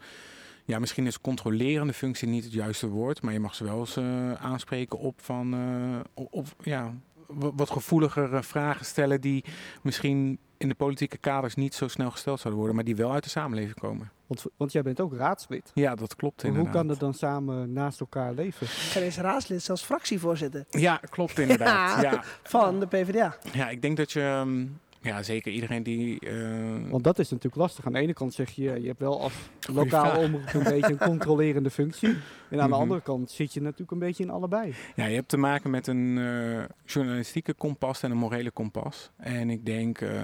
[0.65, 3.23] ja, misschien is controlerende functie niet het juiste woord.
[3.23, 6.95] Maar je mag ze wel eens eh, aanspreken op van eh, op, ja,
[7.27, 9.45] wa- wat gevoeligere vragen stellen die
[9.83, 13.25] misschien in de politieke kaders niet zo snel gesteld zouden worden, maar die wel uit
[13.25, 14.11] de samenleving komen.
[14.27, 15.71] Want, want jij bent ook raadslid.
[15.75, 16.73] Ja, dat klopt Hoe inderdaad.
[16.73, 18.67] kan het dan samen naast elkaar leven?
[18.67, 22.03] Geen eens raadslid, zelfs fractievoorzitter Ja, klopt inderdaad.
[22.03, 22.11] Ja.
[22.13, 23.37] Ja, van de PvdA.
[23.53, 24.67] ja ik denk dat je, ehm,
[25.09, 26.21] ja, zeker iedereen die...
[26.21, 27.87] eh, Want dat is natuurlijk lastig.
[27.87, 30.17] Aan de ene kant zeg je, je hebt wel als vraag.
[30.19, 32.09] omroep een beetje een controlerende functie.
[32.09, 32.81] En aan de Mhm.
[32.83, 34.75] andere kant zit je natuurlijk een beetje in allebei.
[34.97, 39.11] Ja, je hebt te maken met een eh, journalistieke kompas en een morele kompas.
[39.17, 40.21] En ik denk eh,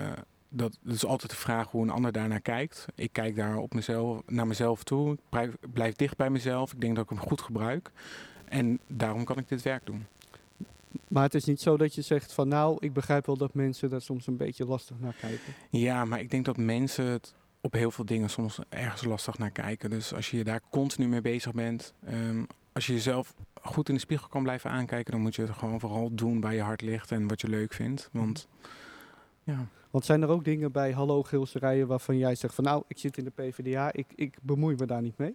[0.49, 2.87] dat het is altijd de vraag hoe een ander daarnaar kijkt.
[2.95, 5.13] Ik kijk daar op mezelf, naar mezelf toe.
[5.13, 6.73] Ik blijf, blijf dicht bij mezelf.
[6.73, 7.91] Ik denk dat ik hem goed gebruik.
[8.45, 10.07] En daarom kan ik dit werk doen.
[11.09, 13.91] Maar het is niet zo dat je zegt van nou, ik begrijp wel dat mensen
[13.91, 15.55] daar soms een beetje lastig naar kijken.
[15.71, 19.51] Ja, maar ik denk dat mensen het op heel veel dingen soms ergens lastig naar
[19.51, 19.91] kijken.
[19.91, 24.01] Dus als je daar continu mee bezig bent, ehm, als je jezelf goed in de
[24.01, 27.11] spiegel kan blijven aankijken, dan moet je het gewoon vooral doen waar je hart ligt
[27.11, 28.09] en wat je leuk vindt.
[28.13, 28.49] Want
[29.43, 29.69] ja.
[29.91, 33.17] Want zijn er ook dingen bij Hallo Gilserijen waarvan jij zegt van nou, ik zit
[33.17, 35.35] in de PvdA, ik, ik bemoei me daar niet mee?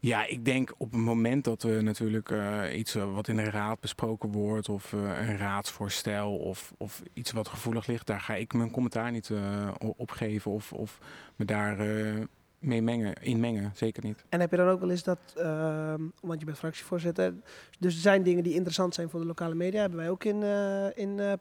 [0.00, 3.50] Ja, ik denk op het moment dat we natuurlijk eh, iets eh, wat in de
[3.50, 8.34] raad besproken wordt, of eh, een raadsvoorstel, of, of iets wat gevoelig ligt, daar ga
[8.34, 9.30] ik mijn commentaar niet
[9.78, 10.98] op geven of, of
[11.36, 11.76] me daar
[12.58, 13.72] mee mengen, in mengen.
[13.74, 14.24] Zeker niet.
[14.28, 17.34] En heb je dan ook wel eens dat, ehm, want je bent fractievoorzitter,
[17.78, 20.42] dus er zijn dingen die interessant zijn voor de lokale media, hebben wij ook in,
[20.94, 21.40] in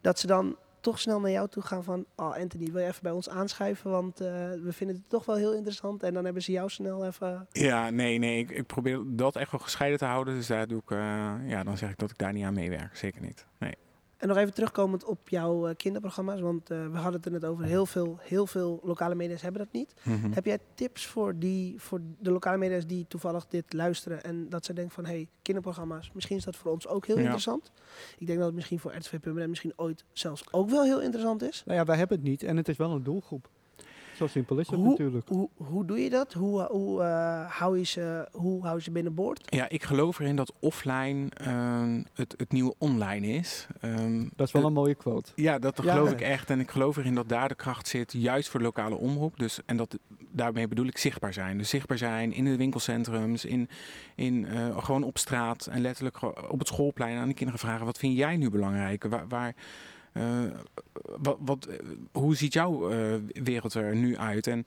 [0.00, 3.02] dat ze dan toch snel naar jou toe gaan van, oh Anthony, wil je even
[3.02, 4.28] bij ons aanschuiven, want eh,
[4.62, 6.02] we vinden het toch wel heel interessant.
[6.02, 7.46] En dan hebben ze jou snel even...
[7.52, 10.34] Ja, nee, nee, ik, ik probeer dat echt wel gescheiden te houden.
[10.34, 10.98] Dus daar doe ik, eh,
[11.46, 12.96] ja, dan zeg ik dat ik daar niet aan meewerk.
[12.96, 13.46] Zeker niet.
[13.58, 13.74] Nee.
[14.16, 17.44] En nog even terugkomend op jouw eh, kinderprogramma's, want eh, we hadden het er net
[17.44, 17.64] over.
[17.64, 19.94] Heel veel, heel veel lokale media's hebben dat niet.
[20.02, 20.32] Mhm.
[20.32, 24.64] Heb jij tips voor, die, voor de lokale media's die toevallig dit luisteren en dat
[24.64, 27.22] ze denken van, hé, hey, kinderprogramma's, misschien is dat voor ons ook heel Ja.
[27.22, 27.70] interessant.
[28.18, 31.42] Ik denk dat het misschien voor RTV Pumeren misschien ooit zelfs ook wel heel interessant
[31.42, 31.62] is.
[31.66, 33.48] Nou ja, wij hebben het niet en het is wel een doelgroep.
[34.16, 35.28] Zo simpel is het Hoe- natuurlijk.
[35.28, 36.32] Hoe, hoe doe je dat?
[36.32, 39.54] Hoe, hoe, eh, hou je ze, hoe hou je ze binnenboord?
[39.54, 43.66] Ja, ik geloof erin dat offline ehm, het, het nieuwe online is.
[43.80, 45.32] Ehm, Dat is wel een mooie quote.
[45.34, 45.92] Ja, dat Ja.
[45.92, 46.50] geloof ik echt.
[46.50, 49.38] En ik geloof erin dat daar de kracht zit, juist voor de lokale omroep.
[49.38, 49.98] Dus, en dat,
[50.30, 51.58] daarmee bedoel ik zichtbaar zijn.
[51.58, 53.68] Dus zichtbaar zijn in de winkelcentrums, in,
[54.14, 57.98] in, eh, gewoon op straat en letterlijk op het schoolplein aan de kinderen vragen: wat
[57.98, 59.04] vind jij nu belangrijk?
[59.04, 59.54] Waar, waar, eh,
[61.18, 61.78] wat, wat, eh,
[62.12, 64.46] hoe ziet jouw eh, wereld er nu uit?
[64.46, 64.64] En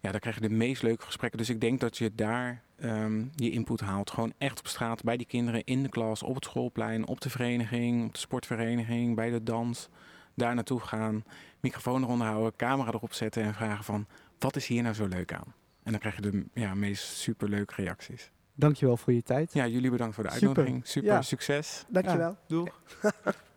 [0.00, 1.38] ja, daar krijg je de meest leuke gesprekken.
[1.38, 4.10] Dus ik denk dat je daar ehm, je input haalt.
[4.10, 7.30] Gewoon echt op straat, bij die kinderen, in de klas, op het schoolplein, op de
[7.30, 9.88] vereniging, op de sportvereniging, bij de dans.
[10.34, 11.24] Daar naartoe gaan,
[11.60, 14.06] microfoon eronder houden, camera erop zetten en vragen van...
[14.38, 15.54] wat is hier nou zo leuk aan?
[15.82, 18.30] En dan krijg je de ja, meest superleuke reacties.
[18.54, 19.52] Dankjewel voor je tijd.
[19.52, 20.46] Ja, jullie bedankt voor de Super.
[20.46, 20.86] uitnodiging.
[20.86, 21.22] Super, Ja.
[21.22, 21.84] succes.
[21.88, 22.36] Dankjewel.
[22.46, 22.80] Doeg.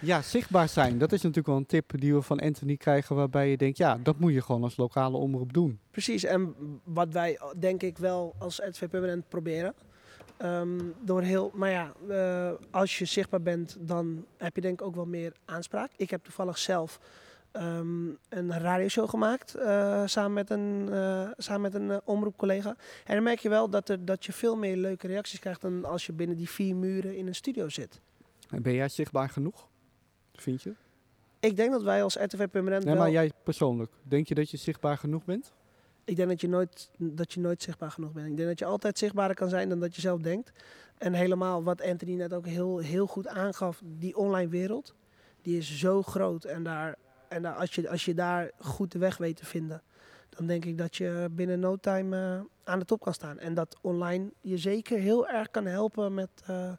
[0.00, 0.98] Ja, zichtbaar zijn.
[0.98, 3.98] Dat is natuurlijk wel een tip die we van Anthony krijgen waarbij je denkt, ja,
[4.02, 5.78] dat moet je gewoon als lokale omroep doen.
[5.90, 6.54] Precies, en
[6.84, 8.84] wat wij denk ik wel als RTV
[9.28, 9.74] proberen.
[10.40, 14.86] Ehm, door heel, maar ja, eh, als je zichtbaar bent, dan heb je denk ik
[14.86, 15.90] ook wel meer aanspraak.
[15.96, 17.00] Ik heb toevallig zelf
[17.52, 22.76] ehm, een radioshow gemaakt eh, samen met een, eh, samen met een omroepcollega.
[23.04, 25.84] En dan merk je wel dat, er, dat je veel meer leuke reacties krijgt dan
[25.84, 28.00] als je binnen die vier muren in een studio zit.
[28.50, 29.68] En Ben jij zichtbaar genoeg?
[30.32, 30.74] Vind je?
[31.40, 33.02] Ik denk dat wij als RTV Permanent Nee, wel...
[33.02, 33.92] maar jij persoonlijk.
[34.02, 35.52] Denk je dat je zichtbaar genoeg bent?
[36.04, 38.26] Ik denk dat je, nooit, dat je nooit zichtbaar genoeg bent.
[38.26, 40.52] Ik denk dat je altijd zichtbaarder kan zijn dan dat je zelf denkt.
[40.98, 44.94] En helemaal wat Anthony net ook heel, heel goed aangaf, die online wereld,
[45.42, 46.44] die is zo groot.
[46.44, 46.96] En, daar,
[47.28, 49.82] en daar, als, je, als je daar goed de weg weet te vinden,
[50.28, 53.38] dan denk ik dat je binnen no time eh, aan de top kan staan.
[53.38, 56.72] En dat online je zeker heel erg kan helpen met, eh,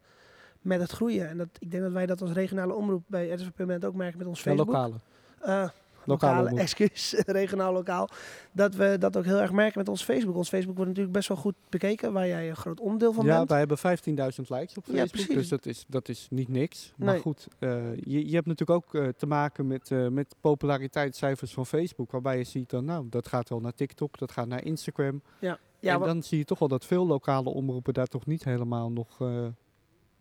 [0.61, 1.29] met het groeien.
[1.29, 4.17] En dat, ik denk dat wij dat als regionale omroep bij RTV Permanent ook merken
[4.17, 4.67] met ons Ja, Facebook.
[4.67, 4.95] lokale.
[5.39, 5.69] Eh,
[6.05, 8.09] Lokale excuus, regionaal lokaal.
[8.51, 10.35] Dat we dat ook heel erg merken met ons Facebook.
[10.35, 13.37] Ons Facebook wordt natuurlijk best wel goed bekeken, waar jij een groot onderdeel van Ja,
[13.37, 13.49] bent.
[13.49, 15.35] wij hebben 15.000 likes op Ja, Facebook, precies.
[15.35, 16.93] dus dat is, dat is niet niks.
[16.97, 17.21] Maar Nee.
[17.21, 21.65] goed, eh, je, je hebt natuurlijk ook eh, te maken met, eh, met populariteitscijfers van
[21.65, 25.21] Facebook, waarbij je ziet dan, nou, dat gaat wel naar TikTok, dat gaat naar Instagram.
[25.39, 28.43] Ja, en wa- dan zie je toch wel dat veel lokale omroepen daar toch niet
[28.43, 29.17] helemaal nog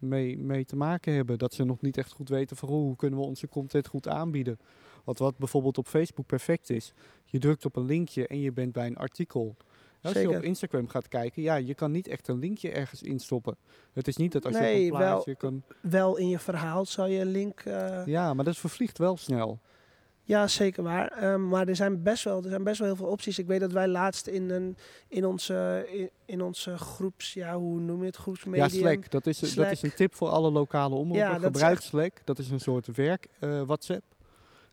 [0.01, 1.39] mee, mee te maken hebben.
[1.39, 4.59] Dat ze nog niet echt goed weten van, hoe kunnen we onze content goed aanbieden.
[5.05, 6.93] Want wat bijvoorbeeld op Facebook perfect is,
[7.25, 9.57] je drukt op een linkje en je bent bij een artikel.
[10.03, 13.57] Als je op Instagram gaat kijken, ja, je kan niet echt een linkje ergens instoppen.
[13.93, 15.63] Het is niet dat als je op een wel- plaatje kan...
[15.81, 17.61] wel in je verhaal zou je een link...
[17.61, 19.59] eh, Ja, maar dat vervliegt wel snel.
[20.31, 21.09] Ja, zeker waar.
[21.09, 23.39] Ehm, maar er zijn, best wel, er zijn best wel heel veel opties.
[23.39, 24.77] Ik weet dat wij laatst in, een,
[25.09, 27.35] in, onze, in, in onze groeps...
[27.35, 28.17] Ja, hoe noem je het?
[28.17, 28.65] Groepsmedium.
[28.65, 29.11] Ja, Slack.
[29.11, 31.29] Dat is, dat is een tip voor alle lokale omroepen.
[31.31, 32.13] Ja, Gebruik echt- Slack.
[32.25, 34.03] Dat is een soort werk eh, WhatsApp.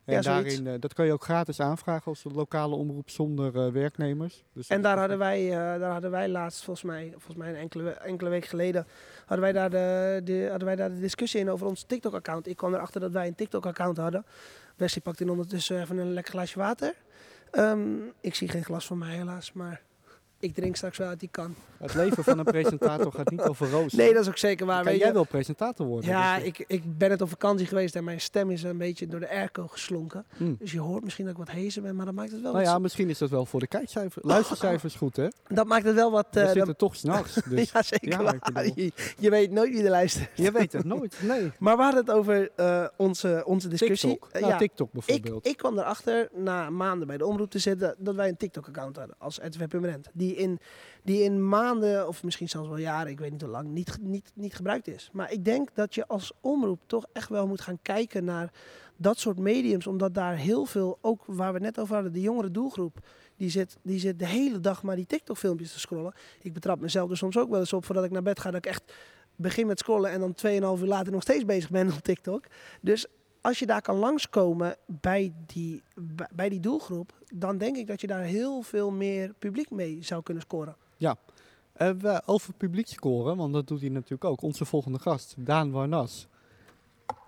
[0.06, 3.72] En Ja, daarin, eh, dat kan je ook gratis aanvragen als lokale omroep zonder eh,
[3.72, 4.44] werknemers.
[4.54, 7.90] Dus En daar hadden, wij, daar hadden wij laatst, volgens mij, volgens mij een enkele,
[7.90, 8.88] enkele weken geleden,
[9.26, 12.48] hadden wij, daar de, de, hadden wij daar de discussie in over ons TikTok-account.
[12.48, 14.26] Ik kwam erachter dat wij een TikTok-account hadden.
[14.78, 16.94] Wesley pakt in ondertussen even een lekker glaasje water.
[17.52, 19.82] Ehm, ik zie geen glas van mij helaas, maar
[20.48, 21.56] ik drink straks wel uit die kan.
[21.78, 23.98] Het leven van een presentator gaat niet over rozen.
[23.98, 24.84] Nee, dat is ook zeker waar.
[24.84, 26.10] Kan jij wil presentator worden?
[26.10, 28.78] Ja, dus, eh, ik, ik ben net op vakantie geweest en mijn stem is een
[28.78, 30.26] beetje door de airco geslonken.
[30.38, 30.54] hm.
[30.60, 32.64] Dus je hoort misschien dat ik wat hezen ben, maar dat maakt het wel Nou
[32.64, 35.28] ja, misschien is dat wel voor de kijkcijfers, luistercijfers goed, hè?
[35.48, 36.28] Dat maakt het wel wat...
[36.32, 38.34] We eh, zitten toch s'nachts, dus ja, zeker ja, waar.
[38.36, 40.30] ik bedoel- Je, je weet nooit wie er luistert.
[40.36, 41.16] je weet het nooit.
[41.22, 41.52] Nee.
[41.60, 44.10] Maar we hadden het over eh, onze, onze discussie.
[44.10, 44.34] TikTok.
[44.34, 45.48] Nou, ja, TikTok ik, bijvoorbeeld.
[45.48, 49.16] ik kwam erachter na maanden bij de omroep te zitten dat wij een TikTok-account hadden
[49.20, 50.10] als RTV Permanent.
[50.14, 50.60] Die in,
[51.04, 54.32] die in maanden, of misschien zelfs wel jaren, ik weet niet hoe lang, niet, niet,
[54.34, 55.10] niet gebruikt is.
[55.14, 58.52] Maar ik denk dat je als omroep toch echt wel moet gaan kijken naar
[58.98, 59.88] dat soort mediums.
[59.88, 63.00] Omdat daar heel veel, ook waar we net over hadden, de jongere doelgroep.
[63.36, 66.14] Die zit, die zit de hele dag maar die TikTok-filmpjes te scrollen.
[66.42, 68.52] Ik betrap mezelf er soms ook wel eens op voordat ik naar bed ga.
[68.52, 68.94] Dat ik echt
[69.36, 70.36] begin met scrollen en dan
[70.78, 72.46] 2,5 uur later nog steeds bezig ben op TikTok.
[72.82, 73.06] Dus
[73.42, 75.82] als je daar kan langskomen bij die,
[76.36, 80.24] bij- die doelgroep, dan denk ik dat je daar heel veel meer publiek mee zou
[80.24, 80.76] kunnen scoren.
[81.74, 84.42] Eh, we- over publiek scoren, want dat doet hij natuurlijk ook.
[84.42, 86.28] Onze volgende gast, Daan Warnas.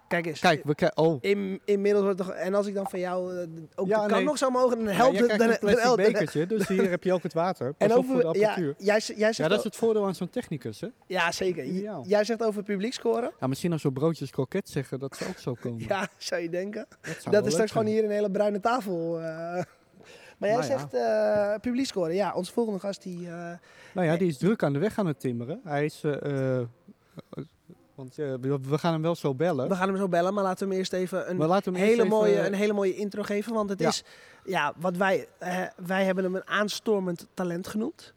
[0.10, 0.40] Kijk eens.
[0.40, 0.98] Kijk, we krijgen...
[0.98, 2.30] Oh, In, inmiddels wordt toch...
[2.32, 4.26] En als ik dan van jou eh, ook Ja, de kan nee.
[4.26, 5.30] nog zou mogen, dan ja, helpt het.
[5.30, 7.74] Dan, een plastic dan- dan- bekertje, dus hier heb je ook het water.
[7.74, 8.76] Pas en op voor de over, ja, apparatuur.
[8.78, 10.88] jij, jij zegt Ja, dat is het voordeel aan zo'n technicus, hè?
[11.08, 11.64] ja, zeker.
[11.64, 12.04] Ideaal.
[12.08, 13.32] Jij zegt over publiek scoren.
[13.40, 15.86] Ja, misschien als we broodjes kroket zeggen, dat ze ook zo komen.
[15.88, 16.88] Ja, zou je denken.
[17.32, 19.20] Dat is straks gewoon hier een hele bruine tafel.
[19.22, 19.64] eh.
[20.38, 20.78] Maar jij Nou ja.
[20.80, 22.16] zegt eh publiek scoren.
[22.16, 23.28] Ja, onze volgende gast die...
[23.28, 23.52] eh,
[23.94, 25.62] Nou ja, die is druk aan de weg aan het timmeren.
[25.64, 26.04] Hij is...
[26.04, 26.60] eh,
[28.00, 28.34] want eh,
[28.70, 29.70] we, gaan hem wel zo bellen.
[29.70, 32.08] we gaan hem zo bellen, maar laten we hem eerst even een, hele, eerst even-
[32.08, 33.54] mooie, een hele mooie intro geven.
[33.54, 33.88] Want het Ja.
[33.88, 34.04] is...
[34.46, 35.28] Ja, wat wij...
[35.38, 38.14] eh, wij hebben hem een aanstormend talent genoemd.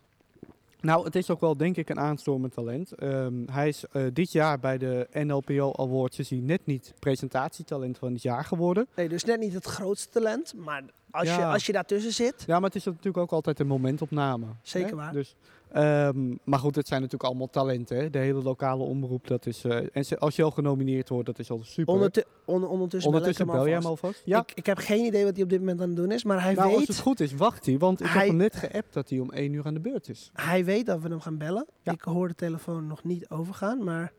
[0.81, 2.92] Nou, het is ook wel denk ik een aanstormend talent.
[2.92, 7.99] Ehm, hij is eh, dit jaar bij de NLPO Awards is hij net niet presentatietalent
[7.99, 8.87] van het jaar geworden.
[8.97, 10.55] Nee, dus net niet het grootste talent.
[10.57, 12.45] Maar als, je, als je daartussen zit...
[12.47, 14.47] Ja, maar het is natuurlijk ook altijd een momentopname.
[14.62, 14.97] Zeker hè?
[14.97, 15.12] waar.
[15.12, 15.35] Dus,
[15.73, 17.97] ehm, maar goed, het zijn natuurlijk allemaal talenten.
[17.97, 18.11] Hè?
[18.11, 19.65] De hele lokale omroep, dat is...
[19.65, 21.95] eh, en als je al genomineerd wordt, dat is al super.
[21.95, 24.23] Ondertu- on- ondertussen, Ondertussen bel jij hem alvast.
[24.25, 24.41] Ja.
[24.41, 26.25] Ik, ik heb geen idee wat hij op dit moment aan het doen is.
[26.25, 27.79] Maar hij, nou, als weet, het goed is, wacht hij.
[27.79, 30.09] Want ik Hij- heb hem net geappt dat hij om één uur aan de beurt
[30.09, 30.31] is.
[30.33, 31.67] hij weet dat we hem gaan bellen.
[31.83, 31.93] Ja.
[31.93, 33.85] Ik hoor de telefoon nog niet overgaan.
[33.85, 34.13] Maar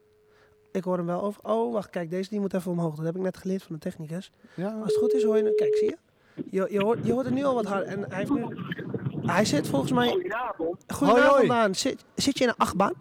[0.72, 1.42] ik hoor hem wel over...
[1.44, 1.90] Oh, wacht.
[1.90, 2.96] Kijk, deze die moet even omhoog.
[2.96, 4.32] Dat heb ik net geleerd van de technicus.
[4.56, 5.44] Ja, Als het goed is, hoor je...
[5.44, 5.98] hem- Kijk, zie je?
[6.50, 7.88] Je, je, hoort, je hoort het nu al wat harder.
[7.88, 8.46] En hij, heeft nu,
[9.26, 10.08] hij zit volgens mij...
[10.10, 10.84] Goedenavond.
[10.88, 11.48] Goedenavond, Hoi, hoi.
[11.48, 11.76] Daan.
[11.76, 12.94] Zit, zit je in een achtbaan?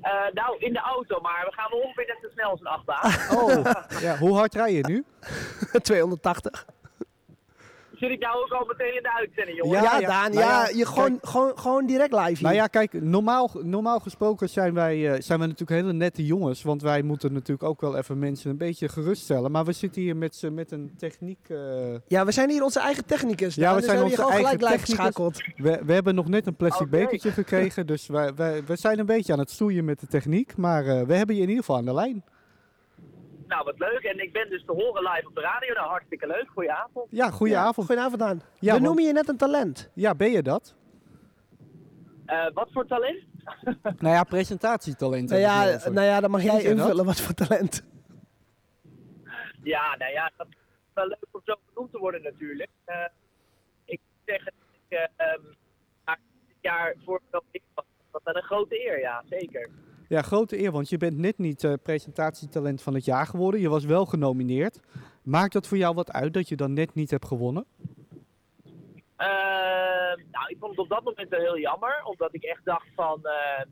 [0.00, 3.38] Eh, nou, in de auto, maar we gaan ongeveer net zo snel als een achtbaan.
[3.38, 5.04] Oh, ja, hoe hard rij je nu?
[5.82, 6.66] 280.
[8.00, 9.82] Zit ik nou ook al meteen in de uitzending, jongen?
[9.82, 10.06] Ja, Ja, ja.
[10.06, 10.30] Daan.
[10.32, 12.42] Nou ja, ja, je gewoon, gewoon, gewoon direct live hier.
[12.42, 16.62] Nou ja, kijk, normaal, normaal gesproken zijn wij, eh, zijn wij natuurlijk hele nette jongens.
[16.62, 19.50] Want wij moeten natuurlijk ook wel even mensen een beetje geruststellen.
[19.50, 21.38] Maar we zitten hier met, z'n- met een techniek...
[21.48, 21.56] eh,
[22.06, 23.54] Ja, we zijn hier onze eigen technicus.
[23.54, 25.34] Ja, Daan, we dus zijn hebben je onze gewoon gelijk eigen live technicus.
[25.44, 25.78] geschakeld.
[25.80, 27.86] we, we hebben nog net een plastic bekertje gekregen.
[27.86, 30.56] Dus wij, wij, we zijn een beetje aan het stoeien met de techniek.
[30.56, 32.24] Maar eh, we hebben je in ieder geval aan de lijn.
[33.50, 34.02] Nou, wat leuk.
[34.02, 35.74] En ik ben dus te horen live op de radio.
[35.74, 36.48] Nou, hartstikke leuk.
[36.54, 37.06] Goedenavond.
[37.10, 37.86] Ja, goedenavond.
[37.86, 38.42] Goedenavond, Daan.
[38.58, 39.90] Ja, we noemen je net een talent.
[39.94, 40.74] Ja, ben je dat?
[42.26, 43.18] Eh, wat voor talent?
[44.02, 45.28] Nou ja, presentatietalent.
[45.28, 47.84] Nou ja, nou ja, dan mag jij invullen wat voor talent.
[49.62, 50.56] Ja, nou ja, dat is
[50.94, 52.70] wel leuk om zo genoemd te worden natuurlijk.
[52.84, 52.96] Eh,
[53.84, 55.10] ik moet zeggen, dat ik
[56.04, 57.84] ja, dit jaar voor ik was.
[58.10, 59.68] Dat was een grote eer, ja, zeker.
[60.10, 63.60] Ja, grote eer, want je bent net niet eh, presentatietalent van het jaar geworden.
[63.60, 64.80] Je was wel genomineerd.
[65.22, 67.64] Maakt dat voor jou wat uit dat je dan net niet hebt gewonnen?
[69.16, 69.26] Eh,
[70.30, 73.26] nou, ik vond het op dat moment wel heel jammer, omdat ik echt dacht van,
[73.26, 73.64] eh,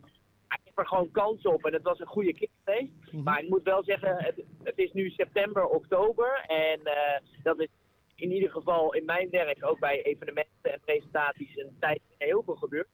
[0.48, 2.92] ik heb er gewoon kans op en het was een goede kick geweest.
[3.12, 3.22] Mhm.
[3.22, 7.68] Maar ik moet wel zeggen, het, het is nu september, oktober en eh, dat is
[8.14, 12.56] in ieder geval in mijn werk, ook bij evenementen en presentaties, een tijd heel veel
[12.56, 12.88] gebeurd.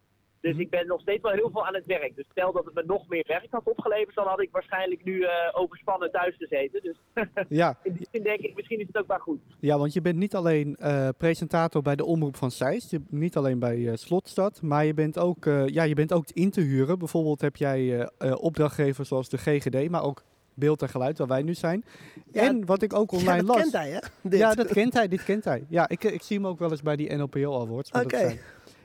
[0.45, 2.17] Dus ik ben nog steeds wel heel veel aan het werk.
[2.17, 5.21] Dus stel dat het me nog meer werk had opgeleverd, dan had ik waarschijnlijk nu
[5.23, 6.83] eh, overspannen thuis gezeten.
[6.83, 6.97] Dus
[7.49, 9.41] Ja, in die zin denk ik, misschien is het ook wel goed.
[9.61, 12.91] ja want je bent niet alleen eh, presentator bij de Omroep van Zeist.
[12.91, 16.27] Je, niet alleen bij eh, Slotstad, maar je bent, ook, eh, ja, je bent ook
[16.33, 16.99] in te huren.
[16.99, 18.09] Bijvoorbeeld heb jij
[18.41, 20.23] opdrachtgevers zoals de GGD, maar ook
[20.55, 21.85] beeld en geluid, waar wij nu zijn.
[22.33, 23.57] Ja, en wat ik ook online ja, dat las.
[23.57, 23.99] kent hij, hè?
[24.23, 24.39] Dit.
[24.39, 25.65] Ja, dat kent hij, dit kent hij.
[25.69, 27.91] Ja, ik, ik zie hem ook wel eens bij die NLPO Awards.
[27.91, 28.39] Oké.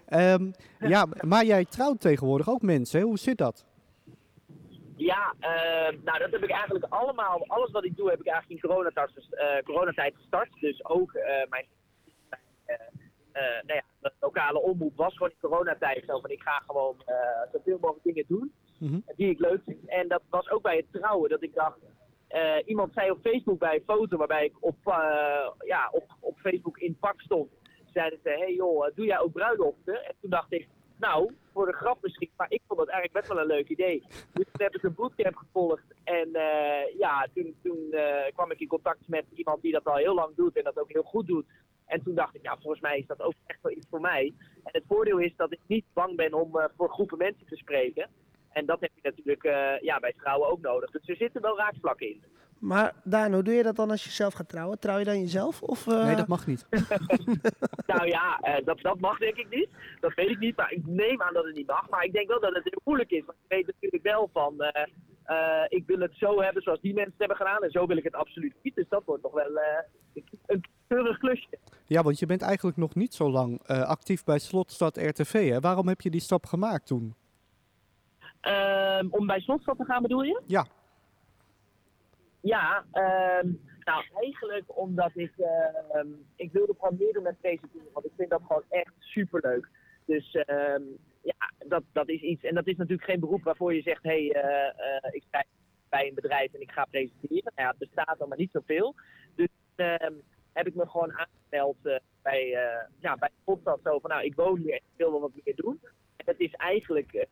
[0.10, 3.00] Ehm, ja, maar jij trouwt tegenwoordig ook mensen.
[3.00, 3.06] Hè?
[3.06, 3.66] Hoe zit dat?
[4.96, 8.64] Ja, eh, nou dat heb ik eigenlijk allemaal, alles wat ik doe heb ik eigenlijk
[8.64, 10.50] in coronatijd, eh, coronatijd gestart.
[10.60, 11.66] Dus ook eh, mijn,
[12.66, 12.76] eh,
[13.42, 16.96] nou ja, de lokale omroep was gewoon in coronatijd zo van ik ga gewoon
[17.52, 19.00] zoveel mogelijk dingen doen Mhm.
[19.16, 19.88] die ik leuk vind.
[19.90, 21.78] En dat was ook bij het trouwen dat ik dacht,
[22.66, 24.76] iemand zei op Facebook bij een foto waarbij ik op,
[25.66, 27.50] ja, op, op Facebook in pak stond.
[27.94, 30.06] Zeiden ze, hey joh, doe jij ook bruiloften?
[30.06, 30.68] En toen dacht ik,
[31.00, 34.04] nou, voor de grap misschien, maar ik vond dat eigenlijk best wel een leuk idee.
[34.34, 38.60] Dus toen heb ik een bootcamp gevolgd en eh, ja, toen, toen eh, kwam ik
[38.60, 41.28] in contact met iemand die dat al heel lang doet en dat ook heel goed
[41.28, 41.46] doet.
[41.86, 44.34] En toen dacht ik, ja, volgens mij is dat ook echt wel iets voor mij.
[44.64, 47.56] En het voordeel is dat ik niet bang ben om eh, voor groepen mensen te
[47.56, 48.10] spreken.
[48.50, 49.44] En dat heb je natuurlijk
[49.82, 50.92] ja, bij trouwen ook nodig.
[50.92, 52.24] Dus er zitten wel raakvlakken in.
[52.60, 54.80] Maar Daan, hoe doe je dat dan als je zelf gaat trouwen?
[54.80, 55.62] Trouw je dan jezelf?
[55.62, 56.68] Of, eh, Nee, dat mag niet.
[57.88, 59.70] Nou ja, eh, dat, dat mag denk ik niet.
[60.00, 61.90] Dat weet ik niet, maar ik neem aan dat het niet mag.
[61.90, 63.26] Maar ik denk wel dat het heel moeilijk is.
[63.26, 64.84] Want je weet natuurlijk wel van, eh,
[65.30, 67.64] eh, ik wil het zo hebben zoals die mensen het hebben gedaan.
[67.64, 68.76] En zo wil ik het absoluut niet.
[68.76, 71.58] Dus dat wordt toch wel eh, een keurig klusje.
[71.86, 75.50] Ja, want je bent eigenlijk nog niet zo lang eh, actief bij Slotstad RTV.
[75.50, 75.60] Hè?
[75.60, 77.16] Waarom heb je die stap gemaakt toen?
[78.42, 80.42] Ehm, om bij Slotstad te gaan bedoel je?
[80.46, 80.66] Ja.
[82.42, 83.48] Ja, ehm,
[83.80, 87.92] nou eigenlijk omdat ik, ehm, ik wilde gewoon meer doen met presenteren.
[87.94, 89.70] Want ik vind dat gewoon echt superleuk.
[90.06, 90.84] Dus ehm,
[91.22, 92.44] ja, dat, dat is iets.
[92.44, 95.46] En dat is natuurlijk geen beroep waarvoor je zegt, hé, hey, eh, eh, ik schrijf
[95.90, 97.52] bij een bedrijf en ik ga presenteren.
[97.56, 98.96] Nou ja, het bestaat maar niet zoveel.
[99.36, 99.48] Dus
[100.54, 102.48] heb ik me gewoon aangemeld eh, bij,
[103.00, 103.84] ja, bij de podcast.
[103.84, 105.80] Zo van, nou, ik woon hier en ik wil wel wat meer doen.
[106.16, 107.28] En dat is eigenlijk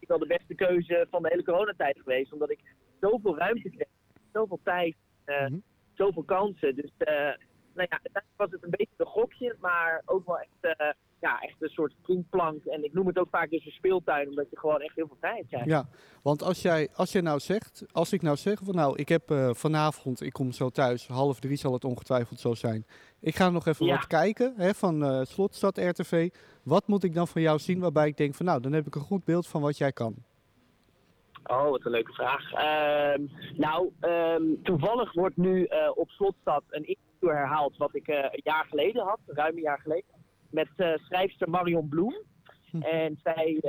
[0.00, 2.32] wel de beste keuze van de hele coronatijd geweest.
[2.32, 2.60] Omdat ik
[3.00, 3.88] zoveel ruimte kreeg,
[4.38, 5.58] zoveel tijd, Mhm.
[5.94, 6.74] zoveel kansen.
[6.76, 7.14] Dus eh,
[7.74, 10.86] nou ja, uiteindelijk was het een beetje een gokje, maar ook wel echt, eh,
[11.20, 12.64] ja, echt een soort springplank.
[12.64, 15.16] En ik noem het ook vaak dus een speeltuin, omdat je gewoon echt heel veel
[15.20, 15.66] vrijheid krijgt.
[15.68, 15.88] Ja,
[16.22, 19.22] want als jij, als jij nou zegt, als ik nou zeg van nou, ik heb
[19.52, 22.86] vanavond, ik kom zo thuis, half drie zal het ongetwijfeld zo zijn.
[23.20, 23.94] Ik ga nog even Ja.
[23.94, 26.28] wat kijken hè, van eh Slotstad RTV.
[26.62, 28.94] Wat moet ik dan van jou zien waarbij ik denk van nou, dan heb ik
[28.94, 30.14] een goed beeld van wat jij kan.
[31.48, 32.52] Oh, wat een leuke vraag.
[32.52, 33.26] Ehm,
[33.56, 38.40] nou, ehm, toevallig wordt nu eh, op Slotstad een interview herhaald wat ik eh, een
[38.44, 40.10] jaar geleden had, ruim een jaar geleden,
[40.50, 42.14] met eh, schrijfster Marion Bloem.
[42.70, 42.80] Hm.
[42.82, 43.60] En zij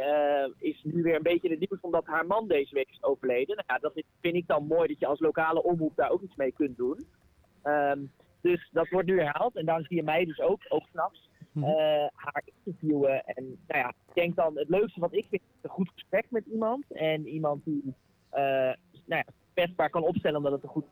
[0.58, 3.56] is nu weer een beetje in het nieuws omdat haar man deze week is overleden.
[3.56, 6.22] Nou ja, dat is- vind ik dan mooi dat je als lokale omroep daar ook
[6.22, 7.08] iets mee kunt doen.
[7.64, 8.00] Ehm,
[8.42, 11.66] dus dat wordt nu herhaald en dan zie je mij dus ook, ook s'nachts, Mhm.
[11.66, 13.26] eh, haar interviewen.
[13.26, 16.26] En nou ja, ik denk dan het leukste wat ik vind is een goed gesprek
[16.30, 16.92] met iemand.
[16.92, 17.94] En iemand die
[18.30, 18.42] eh
[19.06, 20.86] nou ja, kwetsbaar kan opstellen omdat het een goed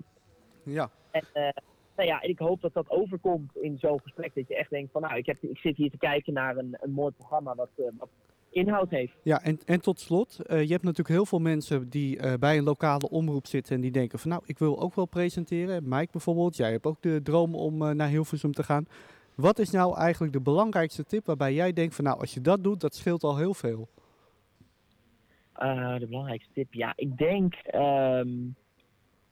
[0.64, 1.50] Ja, en eh,
[1.96, 4.36] nou ja, ik hoop dat dat overkomt in zo'n gesprek.
[4.36, 6.78] Dat je echt denkt van nou, ik, heb, ik zit hier te kijken naar een,
[6.80, 8.10] een mooi programma wat, wat
[8.50, 9.14] inhoud heeft.
[9.24, 13.10] ja en, en tot slot, je hebt natuurlijk heel veel mensen die bij een lokale
[13.10, 15.84] omroep zitten en die denken van nou, ik wil ook wel presenteren.
[15.88, 18.88] Mike bijvoorbeeld, jij hebt ook de droom om naar Hilversum te gaan.
[19.38, 22.64] Wat is nou eigenlijk de belangrijkste tip waarbij jij denkt van nou, als je dat
[22.64, 23.90] doet, dat scheelt al heel veel?
[25.54, 28.30] Eh, de belangrijkste tip, ja, ik denk ehm,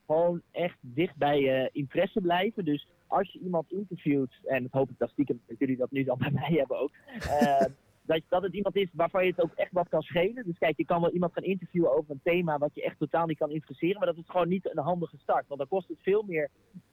[0.06, 2.64] gewoon echt dicht bij je interesse blijven.
[2.64, 6.18] Dus als je iemand interviewt, en dat hoop ik dat stiekem jullie dat nu dan
[6.18, 7.64] bij mij hebben ook, eh,
[8.06, 10.44] dat, dat het iemand is waarvan je het ook echt wat kan schelen.
[10.44, 13.26] Dus kijk, je kan wel iemand gaan interviewen over een thema wat je echt totaal
[13.26, 15.46] niet kan interesseren, maar dat is gewoon niet een handige start.
[15.48, 16.50] Want dan kost het veel meer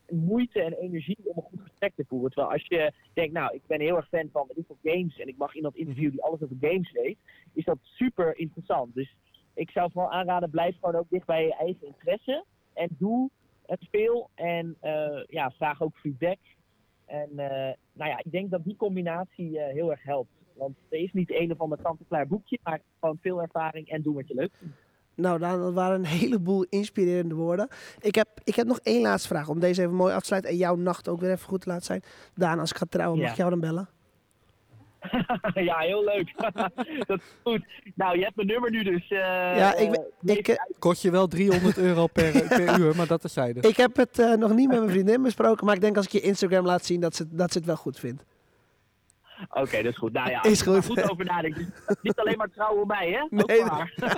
[0.10, 2.32] moeite en energie om een goed gesprek te voeren.
[2.32, 5.38] Terwijl als je denkt, nou, ik ben heel erg fan van veel, games en ik
[5.38, 7.18] mag iemand interviewen die alles over games weet,
[7.54, 8.94] is dat super interessant.
[8.94, 9.16] Dus
[9.54, 12.46] ik zou vooral aanraden, blijf gewoon ook dicht bij je eigen interesse.
[12.74, 13.30] En doe
[13.66, 16.40] het speel en eh, ja, vraag ook feedback.
[17.06, 20.32] En eh, nou ja, ik denk dat die combinatie eh, heel erg helpt.
[20.54, 24.14] Want er is niet een of ander kant-en-klaar boekje, maar gewoon veel ervaring en doe
[24.16, 24.74] wat je leuk vindt.
[25.16, 27.68] Nou, Daan, dat waren een heleboel inspirerende woorden.
[28.00, 30.52] Ik heb, ik heb nog één laatste vraag om deze even mooi af te sluiten
[30.52, 32.04] en jouw nacht ook weer even goed te laten zijn.
[32.36, 33.90] Daan, als ik ga trouwen, mag ik jou dan bellen?
[35.54, 36.34] ja, heel leuk.
[37.08, 37.66] dat is goed.
[37.96, 39.10] Nou, je hebt mijn nummer nu dus.
[39.12, 39.18] eh,
[39.58, 43.22] Ja, ik, we- ik, eh, Kost je wel 300 euro per, per uur, maar dat
[43.22, 43.68] terzijde.
[43.68, 46.12] ik heb het eh, nog niet met mijn vriendin besproken, maar ik denk als ik
[46.12, 48.24] je Instagram laat zien dat ze, dat ze het wel goed vindt.
[49.50, 50.14] Oké, dat is goed.
[50.14, 50.86] Nou ja, Is goed.
[50.86, 51.26] goed over.
[51.26, 53.22] Dus niet alleen maar trouwen op mij, hè?
[53.22, 53.64] Ook Nee.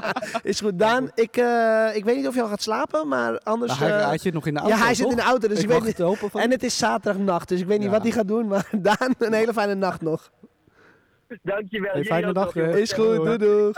[0.51, 1.11] Is goed, Daan.
[1.15, 3.79] Ik, eh, ik weet niet of je al gaat slapen, maar anders...
[3.79, 5.47] Nou, hij, eh, hij zit nog in de auto, ja, hij zit in de auto,
[5.47, 5.97] dus ik, ik weet niet...
[5.97, 6.41] hopen van...
[6.41, 7.93] En het is zaterdagnacht, dus ik weet niet Ja.
[7.93, 10.31] wat hij gaat doen, maar Daan, een hele fijne nacht nog.
[11.41, 11.91] Dankjewel.
[11.91, 12.79] Hey, Jullie fijne ook dag, nog, jongens.
[12.79, 13.73] Is goed, doei doei.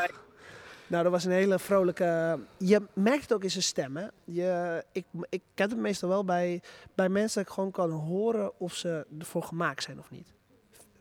[0.88, 2.40] Nou, dat was een hele vrolijke...
[2.58, 4.06] Je merkt het ook in zijn stem, hè.
[4.24, 6.62] Je, ik, ik ken het meestal wel bij,
[6.96, 10.36] bij mensen dat ik gewoon kan horen of ze ervoor gemaakt zijn of niet.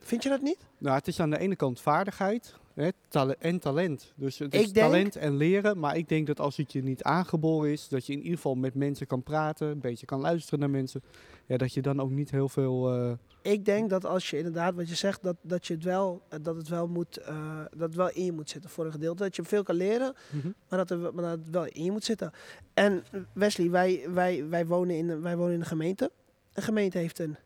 [0.06, 0.58] Vind je dat niet?
[0.78, 4.12] Nou, het is aan de ene kant vaardigheid hè, tale- en talent.
[4.16, 5.78] Dus het Ik is denk- talent en leren.
[5.78, 8.54] Maar ik denk dat als het je niet aangeboren is, dat je in ieder geval
[8.54, 11.02] met mensen kan praten, een beetje kan luisteren naar mensen.
[11.46, 12.92] Ja, dat je dan ook niet heel veel.
[12.94, 13.12] eh,
[13.52, 16.38] Ik denk dat als je inderdaad wat je zegt, dat, dat je het wel, eh,
[16.42, 19.22] dat het wel moet, eh, dat het wel in je moet zitten voor een gedeelte.
[19.22, 20.48] Dat je veel kan leren, mhm.
[20.68, 22.30] maar dat, er, maar dat het wel in je moet zitten.
[22.74, 26.10] En Wesley, wij, wij, wij, wonen in, wij wonen in een gemeente.
[26.52, 27.36] Een gemeente heeft een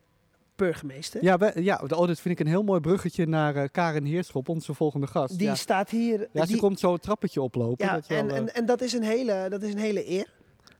[0.60, 1.22] burgemeester.
[1.24, 4.48] Ja, we, ja oh, dat vind ik een heel mooi bruggetje naar eh, Karen Heerschop,
[4.48, 5.38] onze volgende gast.
[5.38, 5.54] Die ja.
[5.54, 6.28] staat hier.
[6.32, 7.86] ja, ze komt zo het trappetje oplopen.
[7.86, 10.10] ja, dat wel, en, eh, en, en dat is een hele, dat is een hele
[10.10, 10.26] eer.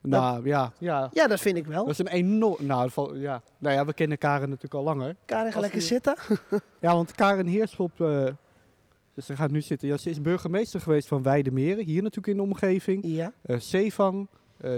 [0.02, 1.10] nou, ja, ja.
[1.12, 1.84] Ja, dat vind ik wel.
[1.84, 2.66] Dat is een enorm.
[2.66, 3.42] Nou, ja.
[3.58, 5.16] nou ja, we kennen Karen natuurlijk al langer.
[5.24, 6.14] Karin, ga lekker die- zitten.
[6.80, 8.00] Ja, want Karen Heerschop.
[8.00, 8.26] eh,
[9.14, 9.88] dus ze gaat nu zitten.
[9.88, 13.02] Ja, ze is burgemeester geweest van Weidemeren, hier natuurlijk in de omgeving.
[13.06, 13.32] Ja.
[13.46, 13.58] eh,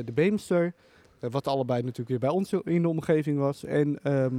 [0.04, 0.72] de Beemster,
[1.20, 3.64] wat allebei natuurlijk weer bij ons in de omgeving was.
[3.64, 4.34] En ehm,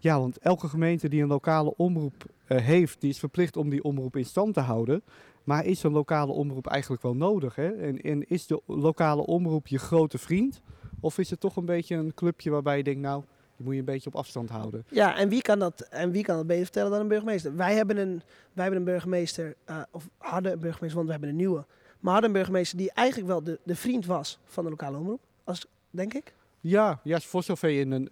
[0.00, 3.82] ja, want elke gemeente die een lokale omroep eh, heeft, die is verplicht om die
[3.82, 5.02] omroep in stand te houden.
[5.44, 7.54] Maar is een lokale omroep eigenlijk wel nodig?
[7.54, 7.68] Hè?
[7.68, 10.60] En, en is de lokale omroep je grote vriend?
[11.00, 13.22] Of is het toch een beetje een clubje waarbij je denkt, nou,
[13.56, 14.84] die moet je een beetje op afstand houden?
[14.88, 17.56] Ja, en wie kan dat, en wie kan dat beter vertellen dan een burgemeester?
[17.56, 18.22] Wij hebben een,
[18.52, 21.64] wij hebben een burgemeester, eh, of hadden een burgemeester, want we hebben een nieuwe.
[22.00, 25.20] Maar hadden een burgemeester die eigenlijk wel de, de vriend was van de lokale omroep,
[25.44, 26.34] als, denk ik.
[26.60, 28.08] Ja, ja, voor zover je in een...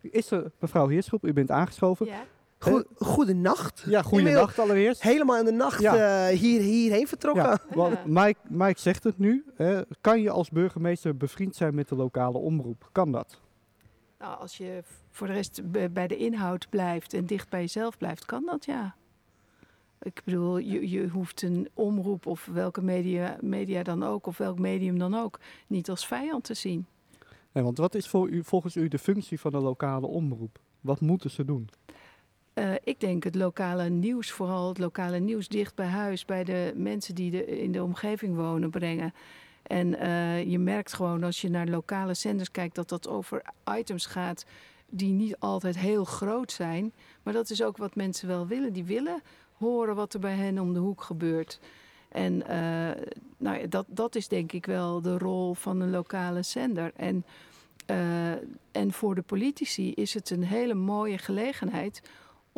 [0.00, 2.06] Is er, mevrouw Heerschop, u bent aangeschoven.
[2.06, 2.24] Ja.
[2.58, 3.82] Goe, goede nacht.
[3.86, 5.02] Ja, goeienacht allereerst.
[5.02, 6.28] Helemaal in de nacht Ja.
[6.28, 7.42] eh, hier, hierheen vertrokken.
[7.42, 9.44] Ja, want Mike, Mike zegt het nu.
[9.54, 12.88] hè, kan je als burgemeester bevriend zijn met de lokale omroep?
[12.92, 13.40] Kan dat?
[14.18, 18.24] Nou, als je voor de rest bij de inhoud blijft en dicht bij jezelf blijft,
[18.24, 18.94] kan dat ja.
[20.02, 24.58] Ik bedoel, je, je hoeft een omroep of welke media, media dan ook, of welk
[24.58, 26.86] medium dan ook, niet als vijand te zien.
[27.52, 30.60] Want wat is voor u, volgens u de functie van de lokale omroep?
[30.80, 31.68] Wat moeten ze doen?
[32.54, 36.72] Eh, ik denk het lokale nieuws, vooral het lokale nieuws dicht bij huis, bij de
[36.76, 39.12] mensen die in de omgeving wonen, brengen.
[39.62, 43.42] En eh, je merkt gewoon als je naar lokale zenders kijkt dat dat over
[43.78, 44.44] items gaat
[44.88, 46.92] die niet altijd heel groot zijn.
[47.22, 48.72] Maar dat is ook wat mensen wel willen.
[48.72, 49.22] Die willen
[49.56, 51.60] horen wat er bij hen om de hoek gebeurt.
[52.10, 53.02] En eh,
[53.36, 56.92] nou ja, dat, dat is denk ik wel de rol van een lokale zender.
[56.96, 57.24] En,
[57.86, 58.30] eh,
[58.70, 62.02] en voor de politici is het een hele mooie gelegenheid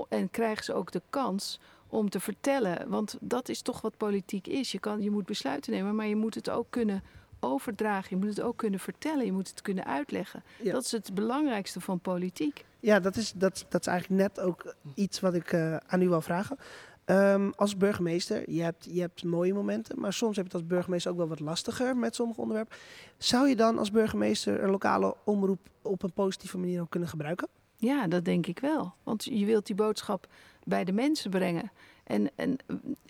[0.09, 2.89] en krijgen ze ook de kans om te vertellen.
[2.89, 4.73] Want dat is toch wat politiek is.
[4.73, 7.03] Je, kan, je moet besluiten nemen, maar je moet het ook kunnen
[7.41, 8.07] overdragen.
[8.11, 9.25] Je moet het ook kunnen vertellen.
[9.25, 10.43] Je moet het kunnen uitleggen.
[10.63, 10.73] Ja.
[10.73, 12.65] Dat is het belangrijkste van politiek.
[12.81, 16.09] Ja, dat is, dat, dat is eigenlijk net ook iets wat ik eh, aan u
[16.09, 16.59] wil vragen.
[17.05, 20.71] Ehm, als burgemeester, je hebt, je hebt mooie momenten, maar soms heb je het als
[20.71, 22.77] burgemeester ook wel wat lastiger met sommige onderwerpen.
[23.19, 27.49] Zou je dan als burgemeester een lokale omroep op een positieve manier ook kunnen gebruiken?
[27.77, 28.95] Ja, dat denk ik wel.
[29.03, 30.27] Want je wilt die boodschap
[30.65, 31.73] bij de mensen brengen.
[32.05, 32.57] En, en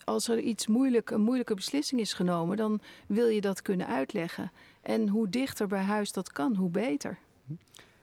[0.05, 4.53] als er iets moeilijk, een moeilijke beslissing is genomen, dan wil je dat kunnen uitleggen.
[4.81, 7.19] En hoe dichter bij huis dat kan, hoe beter.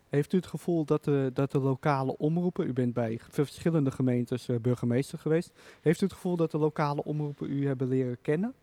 [0.09, 4.47] Heeft u het gevoel dat de, dat de lokale omroepen, u bent bij verschillende gemeentes
[4.47, 5.51] eh, burgemeester geweest,
[5.81, 8.53] heeft u het gevoel dat de lokale omroepen u hebben leren kennen?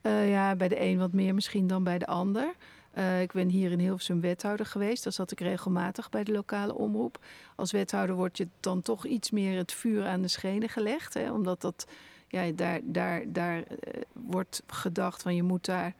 [0.00, 2.54] Eh, ja, bij de een wat meer misschien dan bij de ander.
[2.90, 5.04] Eh, ik ben hier in Hilversum wethouder geweest.
[5.04, 7.18] Daar zat ik regelmatig bij de lokale omroep.
[7.56, 11.14] Als wethouder wordt je dan toch iets meer het vuur aan de schenen gelegd.
[11.14, 11.86] Hè, omdat dat,
[12.28, 13.64] ja, daar, daar, daar
[14.12, 15.94] wordt gedacht van je moet daar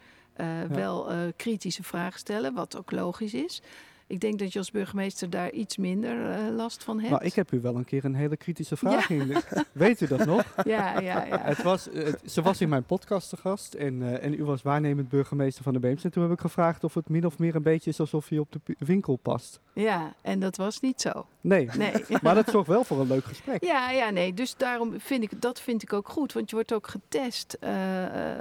[0.68, 2.54] wel kritische vragen stellen.
[2.54, 3.62] Wat ook logisch is.
[4.10, 7.10] Ik denk dat je als burgemeester daar iets minder eh, last van hebt.
[7.10, 9.26] Nou, ik heb u wel een keer een hele kritische vraag in.
[9.26, 10.54] de- Weet u dat nog?
[10.64, 11.38] Ja, ja, ja.
[11.42, 14.62] Het was, het- ze was in mijn podcast te gast en, eh, en u was
[14.62, 16.04] waarnemend burgemeester van de Beems.
[16.04, 18.40] En toen heb ik gevraagd of het min of meer een beetje is alsof je
[18.40, 19.60] op de winkel past.
[19.72, 21.26] ja, en dat was niet zo.
[21.40, 21.92] Nee, Nee.
[22.22, 23.64] maar dat zorgt wel voor een leuk gesprek.
[23.64, 24.34] Ja, ja, nee.
[24.34, 26.32] Dus daarom vind ik dat vind ik ook goed.
[26.32, 27.70] Want je wordt ook getest eh,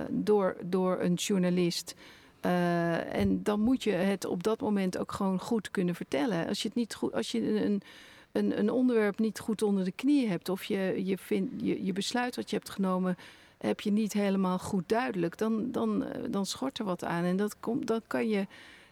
[0.10, 1.96] door, door een journalist.
[2.42, 6.48] Eh, en dan moet je het op dat moment ook gewoon goed kunnen vertellen.
[6.48, 7.82] Als je, het niet goed, als je een,
[8.32, 11.94] een, een onderwerp niet goed onder de knie hebt, of je, je, vindt, je, je
[11.94, 13.18] besluit wat je hebt genomen,
[13.58, 17.24] heb je niet helemaal goed duidelijk, dan, dan, eh, dan schort er wat aan.
[17.24, 18.48] En dat, komt, dat kan je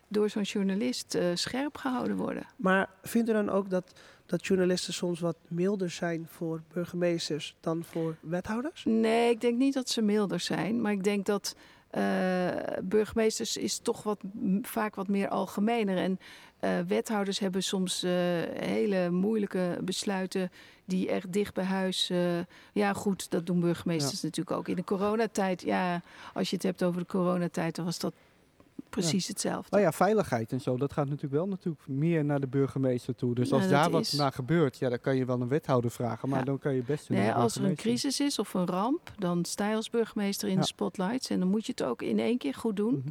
[0.07, 2.45] door zo'n journalist eh, scherp gehouden worden.
[2.55, 7.83] Maar vindt u dan ook dat, dat journalisten soms wat milder zijn voor burgemeesters dan
[7.83, 8.83] voor wethouders?
[8.85, 10.81] Nee, ik denk niet dat ze milder zijn.
[10.81, 11.55] Maar ik denk dat
[12.83, 14.19] burgemeesters is toch wat,
[14.61, 15.97] vaak wat meer algemener.
[15.97, 16.19] En
[16.59, 18.11] eh, wethouders hebben soms eh,
[18.53, 20.51] hele moeilijke besluiten
[20.85, 22.09] die echt dicht bij huis...
[22.09, 22.39] eh,
[22.73, 24.67] ja goed, dat doen burgemeesters natuurlijk ook.
[24.67, 26.01] In de coronatijd, ja,
[26.33, 27.75] als je het hebt over de coronatijd...
[27.75, 28.13] dan was dat
[29.01, 29.67] precies hetzelfde.
[29.69, 33.35] Nou ja, veiligheid en zo, dat gaat natuurlijk wel natuurlijk meer naar de burgemeester toe.
[33.35, 36.29] Dus als daar wat is- naar gebeurt, ja, dan kan je wel een wethouder vragen,
[36.29, 36.45] maar Ja.
[36.45, 39.69] dan kan je best Nee, als er een crisis is of een ramp, dan sta
[39.69, 40.59] je als burgemeester in Ja.
[40.61, 41.29] de spotlights.
[41.29, 42.93] En dan moet je het ook in één keer goed doen.
[42.97, 43.09] Mhm.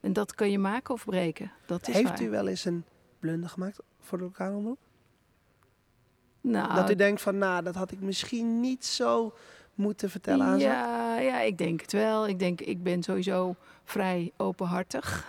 [0.00, 1.52] En dat kan je maken of breken.
[1.66, 2.22] Dat is Heeft waar.
[2.22, 2.84] u wel eens een
[3.20, 4.78] blunder gemaakt voor de lokale omroep?
[6.40, 9.32] Nou, dat u denkt van, nou, dat had ik misschien niet zo
[9.78, 10.66] moeten vertellen aan ze?
[10.66, 12.28] ja, ja, ik denk het wel.
[12.28, 15.26] Ik denk, ik ben sowieso vrij openhartig.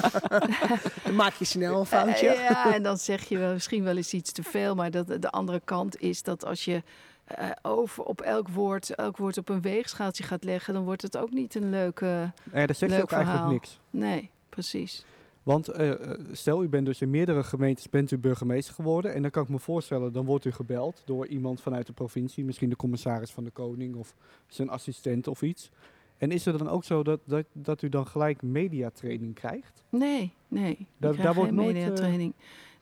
[1.04, 2.28] Dan maak je snel een foutje.
[2.28, 4.74] Eh, ja, en dan zeg je wel, misschien wel eens iets te veel.
[4.74, 6.82] Maar dat, de andere kant is dat als je
[7.24, 11.16] eh, over op elk woord, elk woord op een weegschaaltje gaat leggen, dan wordt het
[11.16, 12.32] ook niet een leuke.
[12.52, 13.50] Nee, daar zeg je ook eigenlijk verhaal.
[13.50, 13.78] niks.
[13.90, 15.04] Nee, precies.
[15.44, 19.14] Want eh, eh, stel, u bent dus in meerdere gemeentes bent u burgemeester geworden.
[19.14, 22.44] En dan kan ik me voorstellen, dan wordt u gebeld door iemand vanuit de provincie.
[22.44, 24.14] Misschien de commissaris van de koning of
[24.46, 25.70] zijn assistent of iets.
[26.18, 29.82] En is het dan ook zo dat, dat, dat u dan gelijk mediatraining krijgt?
[29.88, 30.86] Nee, nee.
[30.96, 32.32] Daar- wordt nooit, eh, mediatraining.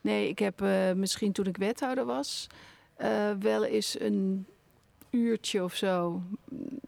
[0.01, 0.65] Nee, ik heb
[0.97, 2.47] misschien toen ik wethouder was,
[3.39, 4.47] wel eens een
[5.11, 6.23] uurtje of zo.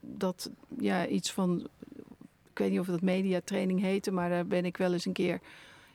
[0.00, 1.68] Dat ja, iets van.
[2.54, 5.40] Ik weet niet of dat mediatraining heette, maar daar ben ik wel eens een keer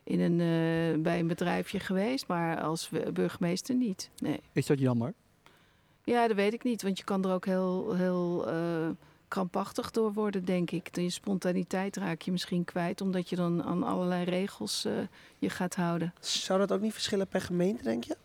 [0.03, 2.28] in een, eh, bij een bedrijfje geweest.
[2.28, 4.10] Maar als burgemeester niet.
[4.18, 4.39] Nee.
[4.51, 5.14] Is dat jammer?
[6.03, 6.82] Ja, dat weet ik niet.
[6.82, 8.89] Want je kan er ook heel, heel eh,
[9.28, 10.95] krampachtig door worden, denk ik.
[10.95, 14.93] Je spontaniteit raak je misschien kwijt, omdat je dan aan allerlei regels eh,
[15.38, 16.14] je gaat houden.
[16.20, 18.18] Zou dat ook niet verschillen per gemeente, denk je?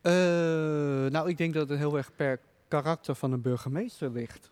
[0.00, 4.50] Eh, nou, ik denk dat het heel erg per karakter van een burgemeester ligt.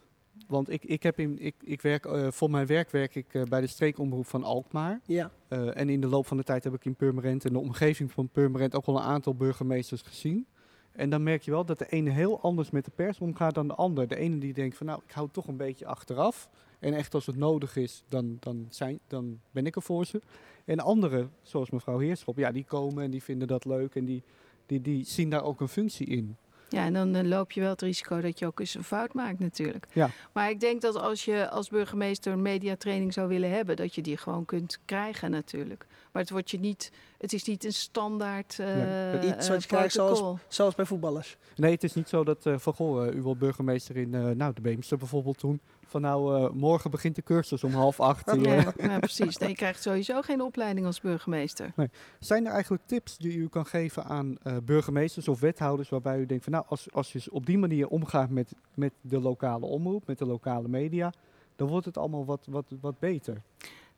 [0.49, 3.42] Want ik, ik, heb in, ik, ik werk, eh, voor mijn werk werk ik eh,
[3.42, 5.01] bij de streekomroep van Alkmaar.
[5.07, 5.30] Ja.
[5.49, 8.12] Eh, en in de loop van de tijd heb ik in Purmerend en de omgeving
[8.12, 10.46] van Purmerend ook wel een aantal burgemeesters gezien.
[10.92, 13.68] En dan merk je wel dat de ene heel anders met de pers omgaat dan
[13.68, 14.09] de ander.
[14.09, 16.49] De ene die denkt van nou, ik hou toch een beetje achteraf.
[16.78, 20.20] En echt als het nodig is, dan, dan, zijn, dan ben ik er voor ze.
[20.64, 24.22] En anderen, zoals mevrouw Heerschop, ja, die komen en die vinden dat leuk en die,
[24.66, 26.36] die, die zien daar ook een functie in.
[26.69, 29.12] Ja, en dan eh, loop je wel het risico dat je ook eens een fout
[29.14, 29.87] maakt natuurlijk.
[29.93, 30.11] Ja.
[30.33, 34.03] Maar ik denk dat als je als burgemeester een mediatraining zou willen hebben, dat je
[34.03, 35.87] die gewoon kunt krijgen natuurlijk.
[36.12, 39.37] Maar het, wordt je niet, het is niet een standaard eh Nee.
[39.37, 40.41] Iets wat eh, je krijgt zoals-.
[40.49, 41.37] Zoals bij voetballers.
[41.57, 44.31] Nee, het is niet zo dat eh van goh, eh, u wordt burgemeester in eh,
[44.31, 45.61] nou, de Beemster bijvoorbeeld toen.
[45.89, 48.28] Van nou, eh, morgen begint de cursus om half acht.
[48.28, 48.62] eh.
[48.76, 49.36] Ja, precies.
[49.36, 51.72] Nee, je krijgt sowieso geen opleiding als burgemeester.
[52.18, 56.26] Zijn er eigenlijk tips die u kan geven aan eh, burgemeesters of wethouders waarbij u
[56.26, 60.07] denkt van nou, als, als je op die manier omgaat met, met de lokale omroep,
[60.07, 61.12] met de lokale media,
[61.57, 63.43] dan wordt het allemaal wat, wat, wat beter.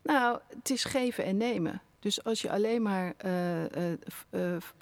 [0.03, 1.81] Nou, het is geven en nemen.
[1.99, 3.13] Dus als je alleen maar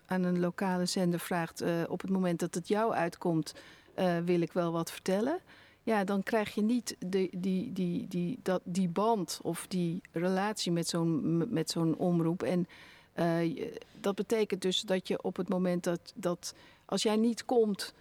[0.05, 3.53] aan een lokale zender vraagt op het moment dat het jou uitkomt,
[4.26, 5.39] wil ik wel wat vertellen.
[5.90, 10.72] Ja, dan krijg je niet de, die, die, die, dat, die band of die relatie
[10.72, 12.44] met zo'n met zo'n omroep.
[12.44, 12.68] En
[13.14, 13.68] eh,
[14.00, 16.54] dat betekent dus dat je op het moment dat, dat
[16.86, 17.94] als jij niet komt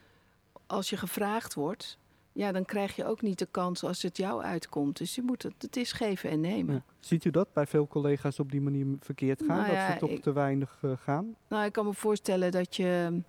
[0.67, 1.99] als je gevraagd wordt,
[2.33, 4.97] ja, dan krijg je ook niet de kans als het jou uitkomt.
[4.97, 6.75] Dus je moet het, het is geven en nemen.
[6.75, 6.83] Ja.
[7.01, 9.57] Ziet u dat bij veel collega's op die manier verkeerd gaan?
[9.57, 11.37] Nou dat ze toch ik- te weinig eh, gaan?
[11.49, 13.21] Nou, ik kan me voorstellen dat je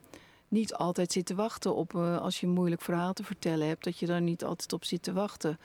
[0.50, 3.84] niet altijd zit te wachten op eh, als je een moeilijk verhaal te vertellen hebt,
[3.84, 5.60] dat je daar niet altijd op zit te wachten.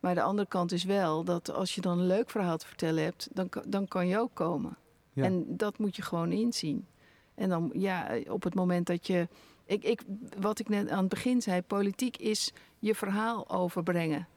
[0.00, 3.02] Maar de andere kant is wel dat als je dan een leuk verhaal te vertellen
[3.02, 4.76] hebt, dan, dan kan je ook komen.
[5.12, 5.24] Ja.
[5.24, 6.86] En dat moet je gewoon inzien.
[7.34, 9.28] En dan, ja, op het moment dat je.
[9.66, 10.02] Ik, ik,
[10.40, 14.28] wat ik net aan het begin zei, politiek is je verhaal overbrengen.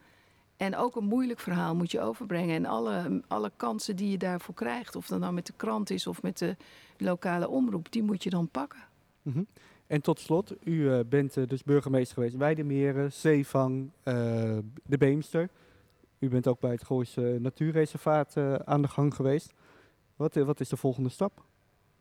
[0.56, 2.54] En ook een moeilijk verhaal moet je overbrengen.
[2.54, 6.06] En alle, alle kansen die je daarvoor krijgt, of dat nou met de krant is
[6.06, 6.56] of met de
[6.96, 8.80] lokale omroep, die moet je dan pakken.
[9.22, 9.42] Mhm.
[9.88, 12.36] En tot slot, u eh, bent eh, dus burgemeester geweest.
[12.36, 15.48] Weidemeren, Zeevang, eh, de Beemster.
[16.18, 19.54] U bent ook bij het Gooise Natuurreservaat aan de gang geweest.
[20.16, 21.47] Wat, wat is de volgende stap?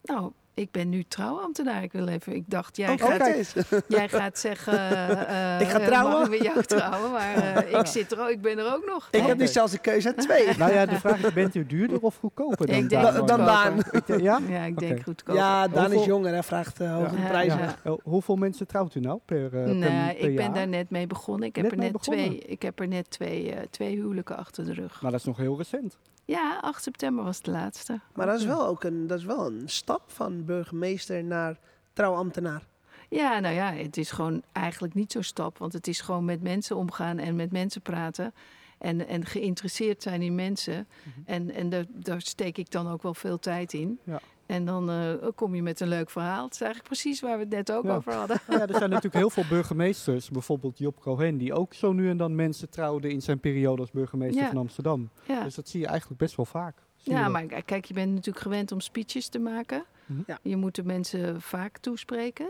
[0.08, 1.84] Nou, ik ben nu trouwambtenaar.
[1.84, 2.36] Ik wil even.
[2.36, 3.54] Ik dacht, jij, Oh, gaat,
[3.88, 4.74] jij gaat zeggen.
[4.74, 6.14] eh, Ik ga eh, trouwen.
[6.14, 7.12] Mag ik met jou trouwen?
[7.12, 9.08] Maar eh, ik, zit er ook, ik ben er ook nog.
[9.12, 9.28] Ik hè?
[9.28, 10.58] heb nu zelfs een keuze uit twee.
[10.58, 13.26] nou ja, de vraag is, bent u duurder of goedkoper dan Ik denk Daan?
[13.26, 13.82] Dan- Daan.
[14.22, 14.40] Ja?
[14.50, 15.04] Ja, ik denk Oké.
[15.04, 15.42] goed kopen.
[15.42, 17.28] Ja, Daan is jonger en vraagt hogere Ja.
[17.28, 17.60] prijzen.
[17.84, 17.96] Ja.
[18.04, 20.54] Hoeveel mensen trouwt u nou per, per, Nou, ik ben jaar?
[20.54, 21.48] daar net mee begonnen.
[21.48, 24.66] Ik heb Net er net twee, ik heb er net twee, eh, twee huwelijken achter
[24.66, 25.02] de rug.
[25.02, 25.98] Maar dat is nog heel recent.
[26.28, 28.00] Ja, 8 september was de laatste.
[28.14, 31.60] Maar dat is wel ook een, dat is wel een stap van burgemeester naar
[31.94, 32.64] trouwambtenaar.
[33.10, 35.58] Ja, nou ja, het is gewoon eigenlijk niet zo'n stap.
[35.58, 38.34] Want het is gewoon met mensen omgaan en met mensen praten.
[38.78, 40.88] En, en geïnteresseerd zijn in mensen.
[41.26, 44.00] En, en daar, daar steek ik dan ook wel veel tijd in.
[44.04, 44.20] Ja.
[44.48, 46.44] En dan eh, kom je met een leuk verhaal.
[46.44, 47.96] Het is eigenlijk precies waar we het net ook Ja.
[47.96, 48.38] over hadden.
[48.48, 52.10] Nou ja, er zijn natuurlijk heel veel burgemeesters, bijvoorbeeld Job Cohen, die ook zo nu
[52.10, 54.48] en dan mensen trouwde in zijn periode als burgemeester Ja.
[54.48, 55.10] van Amsterdam.
[55.28, 55.44] Ja.
[55.44, 56.78] Dus dat zie je eigenlijk best wel vaak.
[56.96, 59.84] Zie Ja, maar kijk, je bent natuurlijk gewend om speeches te maken.
[60.06, 60.22] Mhm.
[60.28, 60.40] Ja.
[60.42, 62.50] Je moet de mensen vaak toespreken.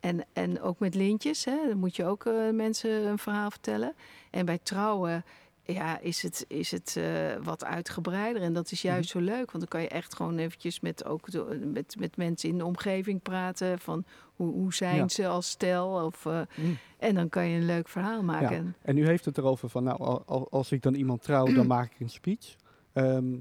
[0.00, 3.94] En, en ook met lintjes, hè, dan moet je ook eh, mensen een verhaal vertellen.
[4.30, 5.24] En bij trouwen
[5.66, 7.04] ja, is het, is het eh,
[7.42, 8.42] wat uitgebreider.
[8.42, 11.30] En dat is juist zo leuk, want dan kan je echt gewoon eventjes met, ook
[11.30, 13.78] de- met, met mensen in de omgeving praten.
[13.78, 14.04] Van
[14.36, 15.08] hoe, hoe zijn Ja.
[15.08, 16.04] ze als stel?
[16.06, 16.76] Of, eh, Mm.
[16.98, 18.76] En dan kan je een leuk verhaal maken.
[18.82, 21.66] En u heeft het erover van, nou, al- al- als ik dan iemand trouw, dan
[21.76, 22.54] maak ik een speech.
[22.94, 23.36] Ehm,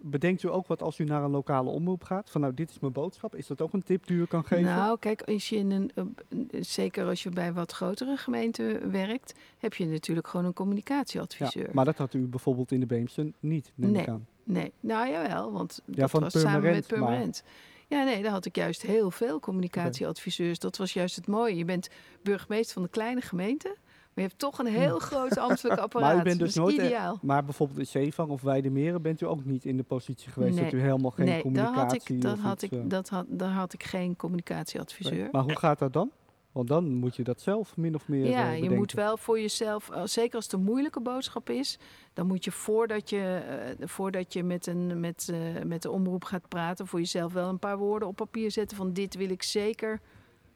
[0.00, 2.30] bedenkt u ook wat als u naar een lokale omroep gaat?
[2.30, 3.34] Van nou, dit is mijn boodschap.
[3.34, 4.64] Is dat ook een tip die u kan geven?
[4.64, 6.16] Nou, kijk, als je in een,
[6.60, 11.68] zeker als je bij wat grotere gemeenten werkt, heb je natuurlijk gewoon een ja, communicatieadviseur.
[11.72, 14.08] maar dat had u bijvoorbeeld in de Beemster niet, neem ik Nee.
[14.10, 14.26] aan.
[14.44, 17.42] Nee, nou jawel, want dat van was samen met maar- Purmerend.
[17.88, 20.58] Ja, nee, daar had ik juist heel veel communicatieadviseurs.
[20.58, 21.56] Dat was juist het mooie.
[21.56, 21.88] Je bent
[22.22, 23.76] burgemeester van een kleine gemeente,
[24.22, 26.12] je hebt toch een heel groot ambtelijk apparaat.
[26.12, 26.78] Maar u bent dus dat nooit...
[26.78, 27.18] eh, ideaal.
[27.22, 30.72] Maar bijvoorbeeld in Zeevang of Weidemeren bent u ook niet in de positie geweest dat
[30.72, 30.74] Nee.
[30.74, 31.82] u helemaal geen nee, daar communicatie...
[32.00, 35.28] had ik, dat of had iets, ik, eh, dat had, daar had ik geen communicatieadviseur.
[35.32, 36.10] Maar hoe gaat dat dan?
[36.52, 39.40] Want dan moet je dat zelf min of meer Ja, eh, je moet wel voor
[39.40, 41.78] jezelf, eh, zeker als het een moeilijke boodschap is,
[42.12, 43.42] dan moet je voordat je,
[43.78, 47.48] eh, voordat je met, een, met, eh, met de omroep gaat praten, voor jezelf wel
[47.48, 50.00] een paar woorden op papier zetten van dit wil ik zeker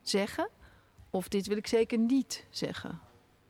[0.02, 0.48] zeggen
[1.10, 3.00] of dit wil ik zeker niet zeggen.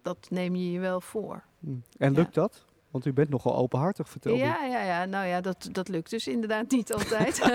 [0.03, 1.43] Dat neem je je wel voor.
[1.61, 1.71] Hm.
[1.99, 2.65] En lukt dat?
[2.91, 4.43] Want u bent nogal openhartig, vertelde u.
[4.43, 7.41] Ja, ja, ja, nou ja, dat, dat lukt dus inderdaad niet altijd.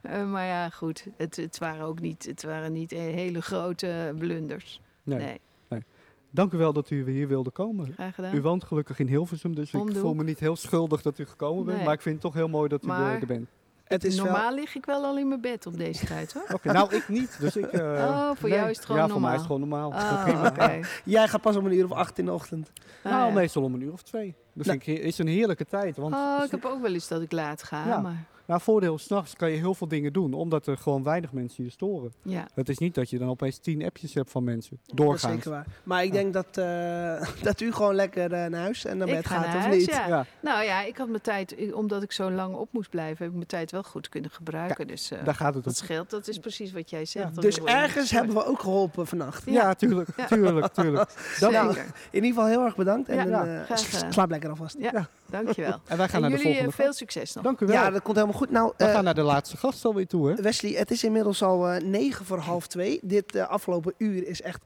[0.00, 1.06] Eh, maar ja, goed.
[1.16, 4.80] Het, het, waren ook niet, het waren niet eh, hele grote blunders.
[5.02, 5.40] Nee.
[5.68, 5.82] Nee,
[6.30, 7.92] Dank u wel dat u hier wilde komen.
[7.92, 8.34] graag gedaan.
[8.34, 11.64] U woont gelukkig in Hilversum, dus ik voel me niet heel schuldig dat u gekomen
[11.64, 11.76] bent.
[11.76, 11.86] Nee.
[11.86, 13.48] Maar ik vind het toch heel mooi dat u Maar- er bent.
[13.88, 16.44] Het is wel- Normaal lig ik wel al in mijn bed op deze tijd, hoor.
[16.52, 17.36] Oké, nou ik niet.
[17.40, 19.60] Dus ik, eh, Oh, voor jou is het gewoon Ja, voor mij is normaal.
[19.60, 20.78] het gewoon normaal.
[20.78, 20.84] Oh.
[21.14, 22.70] Jij gaat pas om een uur of acht in de ochtend.
[23.02, 23.32] Ah, Nou, ja.
[23.34, 24.34] meestal om een uur of twee.
[24.54, 24.78] Dat Nou.
[24.80, 25.96] vind ik, is een heerlijke tijd.
[25.96, 27.98] Want Oh, ik heb ook wel eens dat ik laat ga, Ja.
[28.00, 30.32] maar nou, voordeel, s'nachts kan je heel veel dingen doen.
[30.32, 32.12] Omdat er gewoon weinig mensen je storen.
[32.22, 32.46] ja.
[32.54, 34.78] Het is niet dat je dan opeens tien appjes hebt van mensen.
[34.84, 35.34] Dat is Doorgaans.
[35.34, 35.66] zeker waar.
[35.82, 36.14] Maar ik Ja.
[36.14, 39.34] denk dat, eh, dat u gewoon lekker eh, naar huis en naar Ik bed ga
[39.34, 39.86] gaat, naar of huis, niet?
[39.90, 40.06] ja.
[40.06, 43.26] Ja, Nou ja, ik had mijn tijd, omdat ik zo lang op moest blijven, heb
[43.28, 44.86] ik mijn tijd wel goed kunnen gebruiken.
[44.86, 45.62] dus eh, daar gaat het om.
[45.62, 47.26] dat scheelt, dat is precies wat jij zegt.
[47.28, 47.32] Ja.
[47.34, 49.42] dan Dus ergens hebben we ook geholpen vannacht.
[49.50, 50.26] Ja, tuurlijk, Ja.
[50.26, 51.10] tuurlijk, tuurlijk.
[51.40, 51.84] Dan- Zeker.
[52.10, 53.08] In ieder geval heel erg bedankt.
[53.08, 54.12] En Ja, een, ja, eh, graag s- gedaan.
[54.12, 54.76] slaap lekker alvast.
[54.78, 55.80] Ja, dankjewel.
[55.86, 56.98] En wij gaan en naar de jullie volgende eh, veel gast.
[56.98, 57.44] succes nog.
[57.44, 57.74] Dank u wel.
[57.74, 58.50] Ja, dat komt helemaal goed.
[58.50, 60.34] Nou, we eh, gaan naar de laatste gast alweer toe, hè?
[60.34, 62.98] Wesley, het is inmiddels al eh, negen voor half twee.
[63.02, 64.60] Dit eh, afgelopen uur is echt...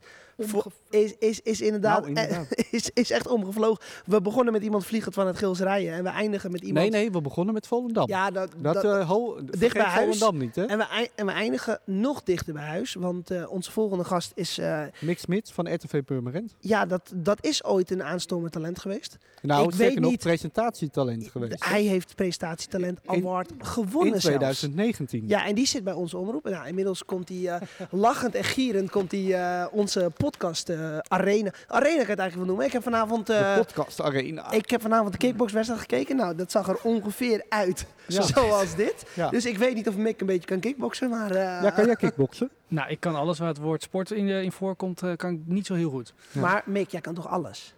[0.89, 2.47] is, is, is inderdaad, Nou, inderdaad.
[2.71, 3.83] is, is echt omgevlogen.
[4.05, 5.93] We begonnen met iemand vliegend van het Gils rijden.
[5.93, 6.91] En we eindigen met iemand...
[6.91, 8.07] Nee, nee, we begonnen met Volendam.
[8.07, 10.17] Ja, dat, dat, dat- eh, ho, dicht bij huis.
[10.17, 10.65] Volendam niet, hè?
[10.65, 12.93] en, we, en we eindigen nog dichter bij huis.
[12.93, 14.57] Want eh, onze volgende gast is...
[14.57, 16.55] eh, Mick Smits van RTV Purmerend.
[16.59, 19.17] ja, dat, dat is ooit een aanstormend talent geweest.
[19.41, 21.65] Nou, Ik zeker weet nog niet- presentatietalent geweest.
[21.65, 24.25] Hij heeft Prestatietalent In- Award gewonnen In zelfs.
[24.59, 25.27] 2019.
[25.27, 26.43] Ja, en die zit bij onze omroep.
[26.43, 27.59] Nou, inmiddels komt hij
[27.91, 31.51] lachend en gierend komt hij onze podcast eh, Arena.
[31.67, 32.65] Arena kan ik het eigenlijk wel noemen.
[32.65, 34.51] Ik heb vanavond, eh, de podcast arena.
[34.51, 36.15] ik heb vanavond de kickboxwedstrijd gekeken.
[36.15, 38.21] Nou, dat zag er ongeveer uit Ja.
[38.33, 39.05] zoals dit.
[39.15, 39.29] Ja.
[39.29, 41.31] Dus ik weet niet of Mick een beetje kan kickboksen, maar...
[41.31, 42.49] eh, ja, kan jij kickboksen?
[42.67, 45.39] Nou, ik kan alles waar het woord sport in, eh, in voorkomt, eh, kan ik
[45.45, 46.13] niet zo heel goed.
[46.31, 46.41] Ja.
[46.41, 47.73] Maar Mick, jij kan toch alles?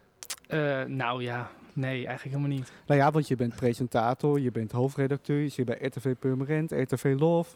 [0.47, 2.71] Eh, nou ja, nee, eigenlijk helemaal niet.
[2.85, 7.15] Nou ja, want je bent presentator, je bent hoofdredacteur, je zit bij RTV Purmerend, RTV
[7.19, 7.49] Love.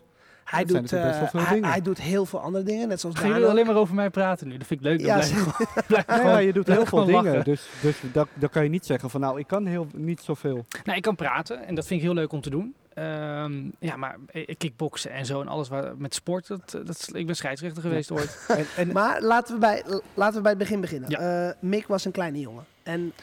[0.50, 3.66] Hij Dat doet, eh, hij, doet heel veel andere dingen, net zoals Gaan jullie alleen
[3.66, 4.58] maar over mij praten nu?
[4.58, 5.00] Dat vind ik leuk.
[5.00, 7.44] Ja, blijf gewoon, blijf je doet heel veel dingen, lachen.
[7.44, 10.66] dus, dus dat, dan kan je niet zeggen van nou, ik kan heel, niet zoveel.
[10.84, 12.76] Nou, ik kan praten en dat vind ik heel leuk om te doen.
[12.94, 17.10] Ehm, ja, maar eh, kickboksen en zo en alles waar, met sport, dat, dat, is-
[17.10, 18.46] ik ben scheidsrechter geweest ooit.
[18.48, 19.84] En, en, Maar laten we, bij,
[20.14, 21.10] laten we bij het begin beginnen.
[21.10, 21.48] Ja.
[21.48, 22.64] Eh, Mick was een kleine jongen.
[22.84, 23.14] En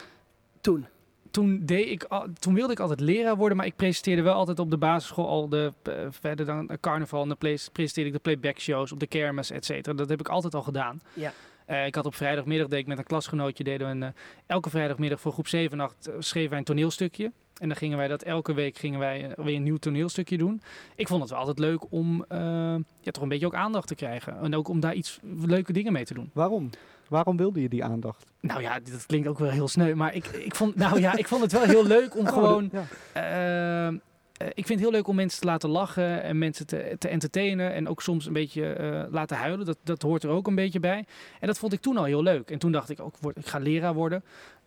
[0.60, 0.86] toen?
[1.37, 4.59] Toen, deed ik, al- toen wilde ik altijd leraar worden, maar ik presenteerde wel altijd
[4.59, 7.34] op de basisschool al de, eh, verder dan carnaval en de
[7.72, 9.97] presenteerde ik de playback shows op de kermis, et cetera.
[9.97, 11.01] Dat heb ik altijd al gedaan.
[11.14, 11.32] Ja.
[11.66, 14.09] Eh, ik had op vrijdagmiddag deed ik met een klasgenootje deden we een, eh,
[14.47, 17.32] elke vrijdagmiddag voor groep 7 en 8 eh, schreven wij een toneelstukje.
[17.61, 20.62] En dan gingen wij dat elke week gingen wij eh, weer een nieuw toneelstukje doen.
[20.96, 22.38] Ik vond het wel altijd leuk om eh,
[23.00, 24.38] ja, toch een beetje ook aandacht te krijgen.
[24.40, 26.30] En ook om daar iets leuke dingen mee te doen.
[26.32, 26.70] waarom?
[27.09, 28.24] Waarom wilde je die aandacht?
[28.40, 29.94] Nou ja, dat klinkt ook wel heel sneu.
[29.94, 32.70] Maar ik, ik, vond, nou ja, ik vond het wel heel leuk om gewoon...
[32.72, 33.88] Ja.
[33.88, 33.94] eh,
[34.48, 37.72] ik vind het heel leuk om mensen te laten lachen en mensen te, te entertainen.
[37.72, 39.66] En ook soms een beetje laten huilen.
[39.66, 41.04] Dat, dat hoort er ook een beetje bij.
[41.40, 42.50] En dat vond ik toen al heel leuk.
[42.50, 44.24] En toen dacht ik ook, word- ik ga leraar worden.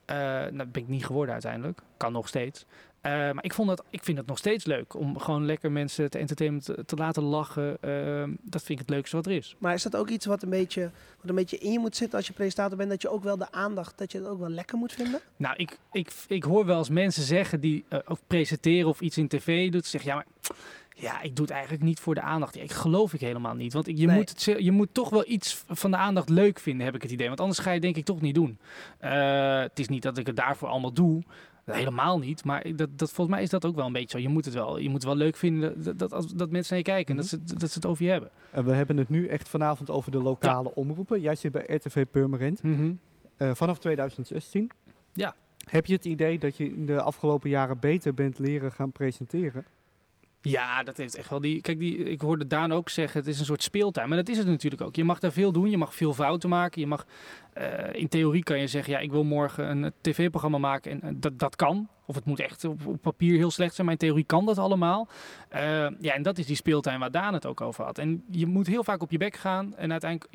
[0.10, 1.80] Eh nou, dat ben ik niet geworden uiteindelijk.
[1.97, 2.66] Kan nog steeds.
[3.01, 6.10] Eh, maar ik, vond dat, ik vind het nog steeds leuk om gewoon lekker mensen
[6.10, 7.78] te entertainen, te, te laten lachen.
[7.82, 9.55] Eh, dat vind ik het leukste wat er is.
[9.57, 10.91] Maar is dat ook iets wat een, beetje,
[11.22, 12.89] wat een beetje in je moet zitten als je presentator bent?
[12.89, 15.20] Dat je ook wel de aandacht, dat je het ook wel lekker moet vinden?
[15.38, 19.18] Nou, ik, ik, ik hoor wel eens mensen zeggen die eh, ook presenteren of iets
[19.18, 19.86] in tv doet.
[19.86, 20.55] Zeggen ja, maar
[21.00, 22.56] ja, ik doe het eigenlijk niet voor de aandacht.
[22.56, 23.74] Ja, ik geloof ik helemaal niet.
[23.74, 24.16] Want je, Nee.
[24.16, 27.12] moet het, je moet toch wel iets van de aandacht leuk vinden, heb ik het
[27.12, 27.28] idee.
[27.28, 28.60] Want anders ga je denk ik toch niet doen.
[28.97, 31.24] Eh, het is niet dat ik het daarvoor allemaal doe.
[31.66, 32.43] Helemaal niet.
[32.43, 34.24] Maar dat, dat, volgens mij is dat ook wel een beetje zo.
[34.24, 37.16] Je moet het wel, je moet wel leuk vinden dat, dat, mensen naar je kijken.
[37.16, 38.30] En dat ze, dat ze het over je hebben.
[38.52, 41.22] En we hebben het nu echt vanavond over de lokale omroepen.
[41.22, 42.62] Jij zit bij RTV Purmerend
[43.38, 44.72] eh, vanaf 2016.
[45.14, 45.36] Ja.
[45.70, 49.66] Heb je het idee dat je in de afgelopen jaren beter bent leren gaan presenteren?
[50.42, 51.62] Ja, dat heeft echt wel die.
[51.62, 54.08] Kijk, die, ik hoorde Daan ook zeggen: het is een soort speeltuin.
[54.08, 54.96] Maar dat is het natuurlijk ook.
[54.96, 56.82] Je mag daar veel doen, je mag veel fouten maken.
[56.82, 57.06] Je mag,
[57.54, 60.92] eh, in theorie kan je zeggen: ja, ik wil morgen een tv-programma maken.
[60.92, 61.88] En eh, dat, dat kan.
[62.06, 64.58] Of het moet echt op, op papier heel slecht zijn, maar in theorie kan dat
[64.58, 65.08] allemaal.
[65.50, 65.62] Eh,
[66.00, 67.98] ja, en dat is die speeltuin waar Daan het ook over had.
[67.98, 69.76] En je moet heel vaak op je bek gaan.
[69.76, 70.32] En uiteindelijk,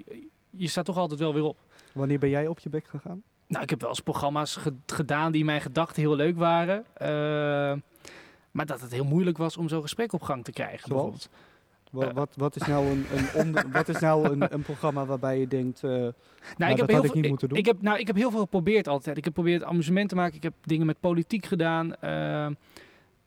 [0.51, 1.59] je staat toch altijd wel weer op.
[1.93, 3.23] Wanneer ben jij op je bek gegaan?
[3.47, 6.85] Nou, ik heb wel eens programma's ge- gedaan die in mijn gedachten heel leuk waren.
[8.55, 10.89] Maar dat het heel moeilijk was om zo'n gesprek op gang te krijgen.
[10.89, 11.03] Zoals?
[11.03, 11.29] Bijvoorbeeld.
[11.91, 12.13] Wa-.
[12.13, 15.49] Wat, wat is nou een, een, onder- wat is nou een, een programma waarbij je
[15.49, 16.05] denkt, eh, Nou,
[16.57, 17.59] dat ik heb had heel ik niet moeten doen.
[17.59, 19.17] Ik heb, nou, ik heb heel veel geprobeerd altijd.
[19.17, 20.37] Ik heb geprobeerd amusement te maken.
[20.37, 21.95] Ik heb dingen met politiek gedaan.
[21.97, 22.47] eh,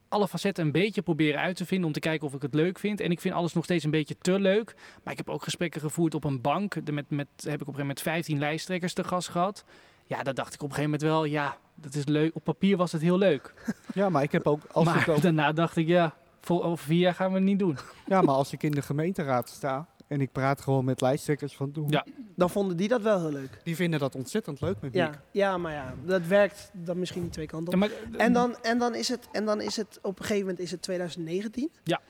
[0.10, 2.80] alle facetten een beetje proberen uit te vinden om te kijken of ik het leuk
[2.80, 3.00] vind.
[3.00, 4.76] En ik vind alles nog steeds een beetje te leuk.
[5.04, 6.86] Maar ik heb ook gesprekken gevoerd op een bank.
[6.86, 9.66] De, met, met, heb ik op een gegeven moment 15 lijsttrekkers te gast gehad.
[10.08, 11.24] Ja, dat dacht ik op een gegeven moment wel.
[11.26, 12.36] Ja, dat is leuk.
[12.36, 13.54] Op papier was het heel leuk.
[13.94, 16.86] ja, maar ik heb ook, als maar het ook, daarna dacht ik, ja, Vol, over
[16.86, 17.78] vier jaar gaan we het niet doen.
[18.08, 21.72] Ja, maar als ik in de gemeenteraad sta en ik praat gewoon met lijsttrekkers van
[21.72, 22.06] toen, Ja.
[22.36, 23.60] Dan vonden die dat wel heel leuk.
[23.64, 24.94] die vinden dat ontzettend leuk met Miek.
[24.94, 27.90] Ja, ja, maar ja, dat werkt dan misschien niet twee kanten op.
[27.90, 30.42] Ja, maar, En dan, en, dan is het, en dan is het op een gegeven
[30.48, 31.72] moment is het 2019.
[31.84, 32.02] Ja.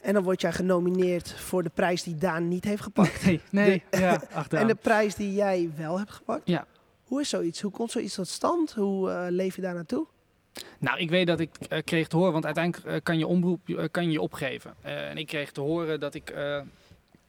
[0.00, 3.22] En dan word jij genomineerd voor de prijs die Daan niet heeft gepakt.
[3.26, 4.62] Nee, nee, ja, achteraan.
[4.62, 6.42] en de prijs die jij wel hebt gepakt.
[6.44, 6.66] Ja.
[7.12, 7.60] Hoe is zoiets?
[7.60, 8.72] Hoe komt zoiets tot stand?
[8.72, 10.06] Hoe eh, leef je daar naartoe?
[10.78, 13.88] Nou, ik weet dat ik eh, kreeg te horen, want uiteindelijk eh, kan je omroep
[13.90, 14.74] kan je, opgeven.
[14.80, 16.34] En ik kreeg te horen dat ik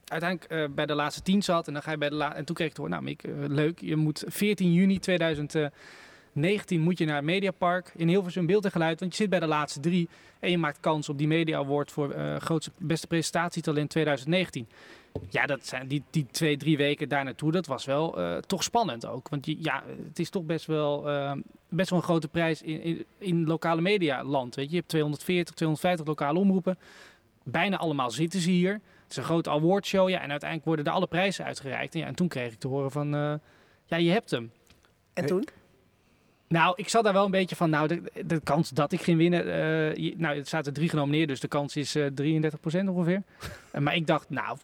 [0.06, 1.68] uiteindelijk bij de laatste tien zat.
[1.68, 3.80] En, dan ga je bij de en toen kreeg ik te horen, nou eh, leuk.
[3.80, 9.00] Je moet 14 juni 2019 moet je naar het Mediapark in Hilversum beeld en geluid.
[9.00, 10.10] Want je zit bij de laatste drie
[10.40, 14.68] en je maakt kans op die Media Award voor grootste beste presentatietalent 2019.
[15.30, 17.52] Ja, dat zijn die, die twee, drie weken daar naartoe.
[17.52, 19.30] Dat was wel eh, toch spannend ook.
[19.30, 21.32] Want ja, het is toch best wel, eh,
[21.70, 24.56] best wel een grote prijs in, in, in lokale media land.
[24.56, 24.72] Weet je.
[24.72, 26.78] je hebt 240, 250 lokale omroepen.
[27.44, 28.74] Bijna allemaal zitten ze hier.
[28.74, 30.10] Het is een grote awardshow.
[30.10, 31.94] Ja, en uiteindelijk worden er alle prijzen uitgereikt.
[31.94, 33.34] En, ja, en toen kreeg ik te horen van, eh,
[33.86, 34.52] ja, je hebt hem.
[35.14, 35.48] En toen?
[36.54, 39.18] Nou, ik zat daar wel een beetje van, nou, de, de kans dat ik ging
[39.18, 39.42] winnen,
[39.96, 43.24] eh, nou, er zaten drie genomineerd, dus de kans is eh 33% ongeveer.
[43.80, 44.58] Maar ik dacht, nou,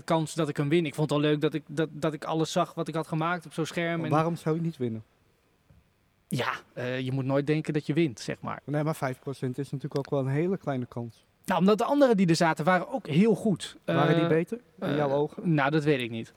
[0.00, 0.86] 5% kans dat ik hem win.
[0.86, 3.06] Ik vond het al leuk dat ik, dat, dat ik alles zag wat ik had
[3.06, 4.04] gemaakt op zo'n scherm.
[4.04, 5.04] En, Waarom zou je niet winnen?
[6.28, 8.60] ja, eh, je moet nooit denken dat je wint, zeg maar.
[8.64, 8.98] Nee, maar 5%
[9.38, 11.24] is natuurlijk ook wel een hele kleine kans.
[11.44, 13.76] Nou, omdat de anderen die er zaten, waren ook heel goed.
[13.84, 15.54] Waren die beter in jouw ogen?
[15.54, 16.32] Nou, dat weet ik niet.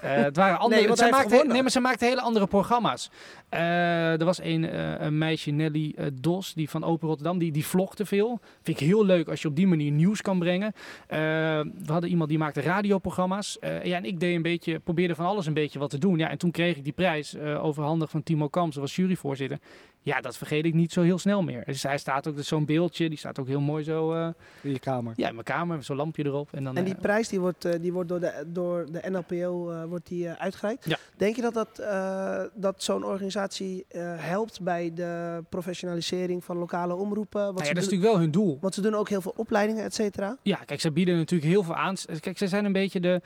[0.00, 3.10] Eh, het waren andere, want zij nee, maar ze maakten hele andere programma's.
[3.48, 7.66] Eh, er was een, eh, een meisje, Nelly Dos, die van Open Rotterdam, die, die
[7.66, 8.40] vlogde veel.
[8.62, 10.72] Vind ik heel leuk als je op die manier nieuws kan brengen.
[11.08, 13.56] We hadden iemand die maakte radioprogramma's.
[13.60, 16.18] Ja, en ik deed een beetje, probeerde van alles een beetje wat te doen.
[16.18, 19.58] Ja, en toen kreeg ik die prijs overhandigd van Timo Kamps, dat was juryvoorzitter.
[20.04, 21.64] Ja, dat vergeet ik niet zo heel snel meer.
[21.64, 24.28] Dus hij staat ook, dus zo'n beeldje, die staat ook heel mooi zo eh,
[24.62, 25.12] In je kamer.
[25.16, 26.48] ja, in mijn kamer, met zo'n lampje erop.
[26.52, 29.10] En, dan, En die eh, prijs die wordt, eh, die wordt door, de, door de
[29.10, 30.84] NLPO eh, wordt die, eh, uitgereikt.
[30.84, 30.96] Ja.
[31.16, 36.94] Denk je dat, dat, eh, dat zo'n organisatie eh, helpt bij de professionalisering van lokale
[36.94, 37.40] omroepen?
[37.42, 38.58] Want, nou ja, ze dat is natuurlijk wel hun doel.
[38.60, 40.36] want ze doen ook heel veel opleidingen, et cetera.
[40.42, 41.94] Ja, kijk, zij bieden natuurlijk heel veel aan.
[42.20, 43.20] Kijk, zij zijn een beetje de.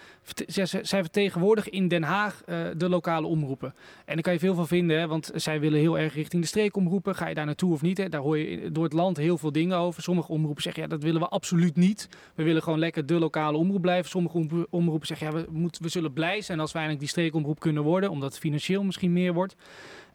[0.47, 3.75] Zij, vertegenwoordigen in Den Haag eh, de lokale omroepen.
[4.05, 6.49] En daar kan je veel van vinden, hè, want zij willen heel erg richting de
[6.69, 7.15] streekomroepen.
[7.15, 7.99] Ga je daar naartoe of niet?
[7.99, 8.09] Hè?
[8.09, 10.03] Daar hoor je door het land heel veel dingen over.
[10.03, 12.09] Sommige omroepen zeggen ja, dat willen we absoluut niet.
[12.35, 14.11] We willen gewoon lekker de lokale omroep blijven.
[14.11, 17.13] Sommige omro- omroepen zeggen ja, we, moeten, we zullen blij zijn als we eindelijk die
[17.15, 19.57] streekomroep kunnen worden, omdat het financieel misschien meer wordt.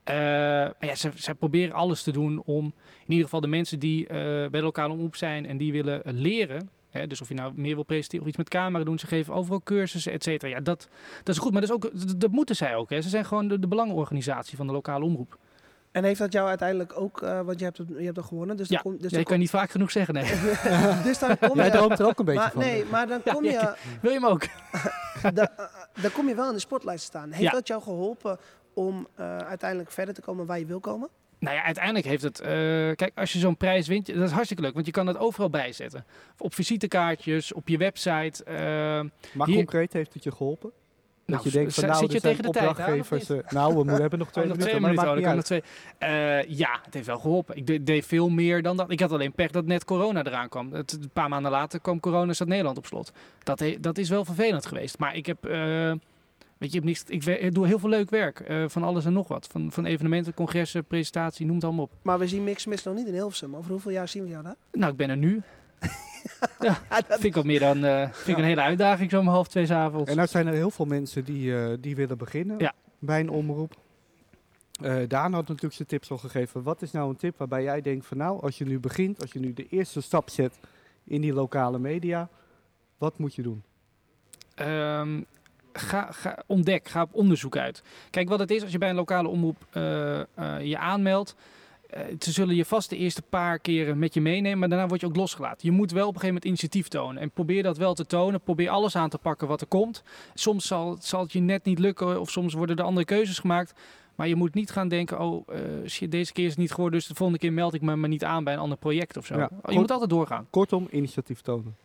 [0.03, 2.65] Eh, maar ja, ze, zij proberen alles te doen om
[3.05, 6.03] in ieder geval de mensen die eh, bij de lokale omroep zijn en die willen
[6.03, 6.69] eh, leren.
[6.89, 8.99] Hè, dus of je nou meer wil presenteren of iets met camera doen.
[8.99, 10.51] Ze geven overal cursussen, et cetera.
[10.51, 10.89] Ja, dat,
[11.23, 11.51] dat is goed.
[11.51, 12.89] Maar dat, is ook, dat, dat moeten zij ook.
[12.89, 13.01] Hè.
[13.01, 15.37] Ze zijn gewoon de, de belangenorganisatie van de lokale omroep.
[15.93, 18.57] En heeft dat jou uiteindelijk ook, eh, want je hebt, het, je hebt er gewonnen.
[18.57, 20.13] Dus Ja, dan kom, dus Ja, dan kan niet vaak genoeg zeggen.
[20.13, 20.23] Nee.
[21.03, 21.71] dus dan kom Jij je...
[21.71, 22.61] droomt er ook een beetje Maar, van.
[22.61, 24.43] nee, maar dan kom, ja, je, Wil je hem ook?
[25.33, 27.29] da- eh, dan kom je wel in de spotlight staan.
[27.31, 27.51] Heeft Ja.
[27.51, 28.37] dat jou geholpen
[28.73, 31.09] om eh, uiteindelijk verder te komen waar je wil komen?
[31.39, 32.39] Nou ja, uiteindelijk heeft het.
[32.39, 32.47] eh,
[32.95, 34.73] kijk, als je zo'n prijs wint, dat is hartstikke leuk.
[34.73, 36.05] Want je kan het overal bijzetten.
[36.37, 38.43] Op visitekaartjes, op je website.
[38.43, 38.55] eh,
[39.33, 40.71] Maar Hier- concreet heeft het je geholpen?
[41.25, 43.27] Dat Nou, je denkt van z- nou, zit je tegen de tijd aan, of opdrachtgevers...
[43.29, 43.43] niet?
[43.43, 45.33] eh, nou, we moeten, hebben nog twee Oh, nog minuten, twee maar minuten.
[45.37, 45.63] Oh, twee.
[45.97, 47.55] Eh, ja, het heeft wel geholpen.
[47.57, 48.91] Ik de- deed veel meer dan dat.
[48.91, 50.73] Ik had alleen pech dat net corona eraan kwam.
[50.73, 53.11] Het, een paar maanden later kwam corona, zat Nederland op slot.
[53.43, 54.99] Dat, he- dat is wel vervelend geweest.
[54.99, 55.91] Maar ik heb, eh,
[56.57, 58.39] weet je, niks, ik, doe heel veel leuk werk.
[58.39, 59.47] eh, van alles en nog wat.
[59.51, 61.91] Van, van evenementen, congressen, presentatie, noem het allemaal op.
[62.01, 63.55] Maar we zien Mix Miss nog niet in Hilversum.
[63.55, 64.55] Over hoeveel jaar zien we jou daar?
[64.71, 65.41] Nou, ik ben er nu.
[66.59, 66.77] ja,
[67.07, 69.73] dat- vind ik meer dan, eh, vind ik een hele uitdaging zo om half twee
[69.73, 70.09] avonds.
[70.09, 73.73] En nou zijn er heel veel mensen die, eh, die willen beginnen bij een omroep.
[74.81, 76.63] Eh Daan had natuurlijk zijn tips al gegeven.
[76.63, 79.31] Wat is nou een tip waarbij jij denkt van nou, als je nu begint, als
[79.31, 80.59] je nu de eerste stap zet
[81.03, 82.29] in die lokale media,
[82.97, 83.63] wat moet je doen?
[84.55, 85.21] Ehm,
[85.73, 87.83] ga, ga, ontdek, ga op onderzoek uit.
[88.09, 89.57] Kijk wat het is als je bij een lokale omroep
[90.61, 91.35] je aanmeldt.
[91.93, 95.01] Eh, ze zullen je vast de eerste paar keren met je meenemen, maar daarna word
[95.01, 95.59] je ook losgelaten.
[95.61, 97.21] Je moet wel op een gegeven moment initiatief tonen.
[97.21, 98.41] En probeer dat wel te tonen.
[98.41, 100.03] Probeer alles aan te pakken wat er komt.
[100.33, 103.73] Soms zal, zal het je net niet lukken of soms worden er andere keuzes gemaakt.
[104.15, 106.99] Maar je moet niet gaan denken, oh eh, shit, deze keer is het niet geworden,
[106.99, 109.25] dus de volgende keer meld ik me maar niet aan bij een ander project of
[109.25, 109.37] zo.
[109.37, 110.47] Ja, je moet altijd doorgaan.
[110.49, 111.75] Kortom, initiatief tonen.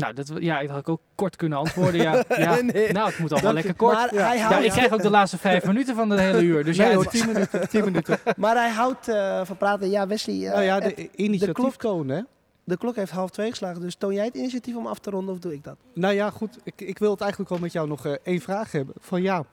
[0.00, 2.00] Nou, dat, ja, dat had ik ook kort kunnen antwoorden.
[2.02, 2.60] Ja, ja.
[2.60, 2.92] Nee.
[2.92, 3.94] Nou, het moet allemaal lekker kort.
[3.94, 4.26] Maar, Ja.
[4.26, 6.64] hij Ja, houdt, ik krijg ook de laatste vijf minuten van de hele uur.
[6.64, 7.68] Dus nee ja, 10 minuten.
[7.68, 8.18] 10 minuten.
[8.36, 9.90] maar hij houdt eh, van praten.
[9.90, 12.16] Ja, Wesley, eh, nou ja, de initiatief klok- tonen.
[12.16, 12.22] hè.
[12.64, 13.80] de klok heeft half twee geslagen.
[13.80, 15.76] Dus toon jij het initiatief om af te ronden of doe ik dat?
[15.94, 16.58] Nou ja, goed.
[16.64, 18.94] Ik, ik wil het eigenlijk wel met jou nog eh, één vraag hebben.
[18.98, 19.44] Van ja,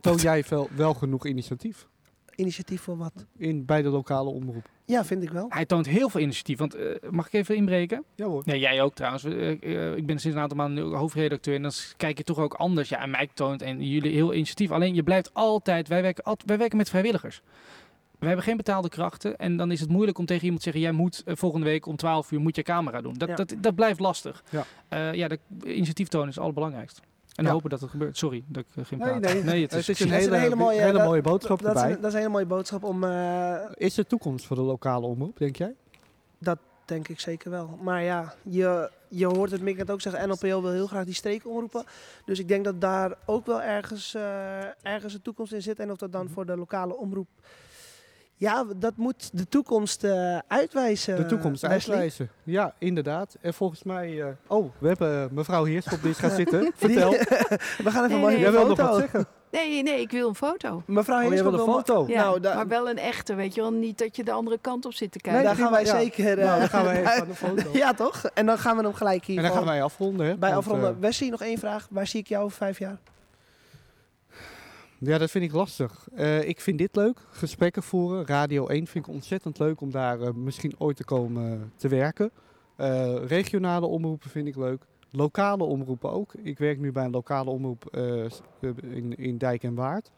[0.00, 1.86] toon jij wel, wel genoeg initiatief
[2.36, 3.12] Initiatief voor wat?
[3.36, 4.68] in, bij de lokale omroep?
[4.84, 5.46] Ja, vind ik wel.
[5.48, 6.58] Hij toont heel veel initiatief.
[6.58, 8.04] Want eh, mag ik even inbreken?
[8.14, 8.42] Ja hoor.
[8.46, 9.24] Nee, jij ook trouwens.
[9.24, 11.54] Eh, eh, ik ben sinds een aantal maanden hoofdredacteur.
[11.54, 12.88] En dan kijk je toch ook anders.
[12.88, 14.70] Ja, en Mike toont en jullie heel initiatief.
[14.70, 15.88] Alleen je blijft altijd.
[15.88, 17.42] Wij werken, altijd, wij werken met vrijwilligers.
[18.18, 19.36] We hebben geen betaalde krachten.
[19.36, 21.96] En dan is het moeilijk om tegen iemand te zeggen: jij moet volgende week om
[21.96, 23.14] 12 uur moet je camera doen.
[23.14, 23.34] Dat, Ja.
[23.34, 24.42] dat, dat blijft lastig.
[24.50, 24.64] Ja.
[24.88, 27.00] Eh, ja, de initiatief tonen is het allerbelangrijkste.
[27.34, 27.50] En Ja.
[27.50, 28.16] hopen dat het gebeurt.
[28.16, 29.44] Sorry dat ik eh, ging Nee, praten.
[29.44, 29.62] nee.
[29.62, 31.62] het is, Het is een Dat is hele, een hele mooie, hele dat- mooie boodschap
[31.62, 31.94] dat, is erbij.
[31.94, 35.06] een, dat is een hele mooie boodschap om, eh, Is de toekomst voor de lokale
[35.06, 35.74] omroep, denk jij?
[36.84, 37.78] denk ik zeker wel.
[37.82, 41.14] Maar ja, je, je hoort het Mick net ook zeggen, NLPO wil heel graag die
[41.14, 41.84] streken omroepen.
[42.24, 45.78] Dus ik denk dat daar ook wel ergens, eh, ergens een toekomst in zit.
[45.78, 47.28] En of dat dan voor de lokale omroep...
[48.42, 51.16] Ja, dat moet de toekomst eh, uitwijzen.
[51.16, 51.78] De toekomst Wesley.
[51.78, 52.30] uitwijzen.
[52.42, 53.36] Ja, inderdaad.
[53.40, 54.20] En volgens mij...
[54.22, 56.72] eh, oh, we hebben eh, mevrouw Heerschop die is gaan zitten.
[56.76, 57.10] Vertel.
[57.84, 58.40] We gaan even Nee, een mooie nee.
[58.40, 59.26] Jij wil nog wat zeggen?
[59.50, 60.82] Nee, nee, ik wil een foto.
[60.86, 62.04] Mevrouw Oh, Heerschop wil een foto?
[62.08, 63.72] Ja, Nou, da- maar wel een echte, weet je wel.
[63.72, 65.50] Niet dat je de andere kant op zit te Nee, kijken.
[65.56, 65.98] daar gaan wij Ja.
[65.98, 66.38] zeker...
[66.38, 67.68] eh, Nou, dan gaan wij even aan de foto.
[67.72, 68.24] ja, toch?
[68.34, 70.26] En dan gaan we hem gelijk hier En dan gaan wij afronden.
[70.26, 70.36] Hè?
[70.36, 71.00] bij Want, afronden.
[71.00, 71.86] Wesley, nog één vraag.
[71.90, 72.98] Waar zie ik jou over vijf jaar?
[75.04, 76.08] Ja, dat vind ik lastig.
[76.14, 78.26] Eh, ik vind dit leuk, gesprekken voeren.
[78.26, 81.88] Radio 1 vind ik ontzettend leuk om daar eh, misschien ooit te komen eh, te
[81.88, 82.30] werken.
[83.26, 84.84] Regionale omroepen vind ik leuk.
[85.10, 86.34] Lokale omroepen ook.
[86.42, 87.96] Ik werk nu bij een lokale omroep
[88.82, 90.10] in, in Dijk en Waard.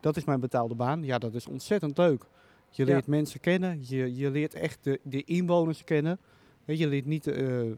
[0.00, 1.04] Dat is mijn betaalde baan.
[1.04, 2.24] Ja, dat is ontzettend leuk.
[2.70, 2.92] Je Ja.
[2.92, 3.78] leert mensen kennen.
[3.80, 6.18] Je, je leert echt de, de inwoners kennen.
[6.64, 7.76] Je leert, niet, je-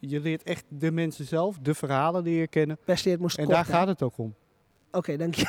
[0.00, 2.78] je leert echt de mensen zelf, de verhalen leren kennen.
[2.84, 3.72] Wesley, het moest En kort, daar hè?
[3.72, 4.34] gaat het ook om.
[4.90, 5.46] Oké, dank je.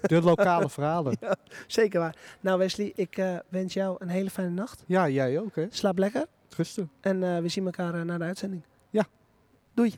[0.00, 1.18] De lokale verhalen.
[1.66, 2.16] Zeker waar.
[2.40, 4.82] Nou Wesley, ik eh, wens jou een hele fijne nacht.
[4.86, 5.66] Ja, jij ook hè.
[5.70, 6.26] Slaap lekker.
[6.56, 6.90] Rusten.
[7.00, 8.62] En eh, we zien elkaar eh, na de uitzending.
[8.90, 9.06] Ja.
[9.74, 9.94] Doei.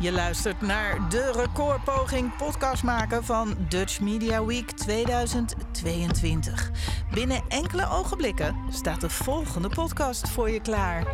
[0.00, 6.70] Je luistert naar de recordpoging podcast maken van Dutch Media Week 2022.
[7.14, 11.04] Binnen enkele ogenblikken staat de volgende podcast voor je klaar.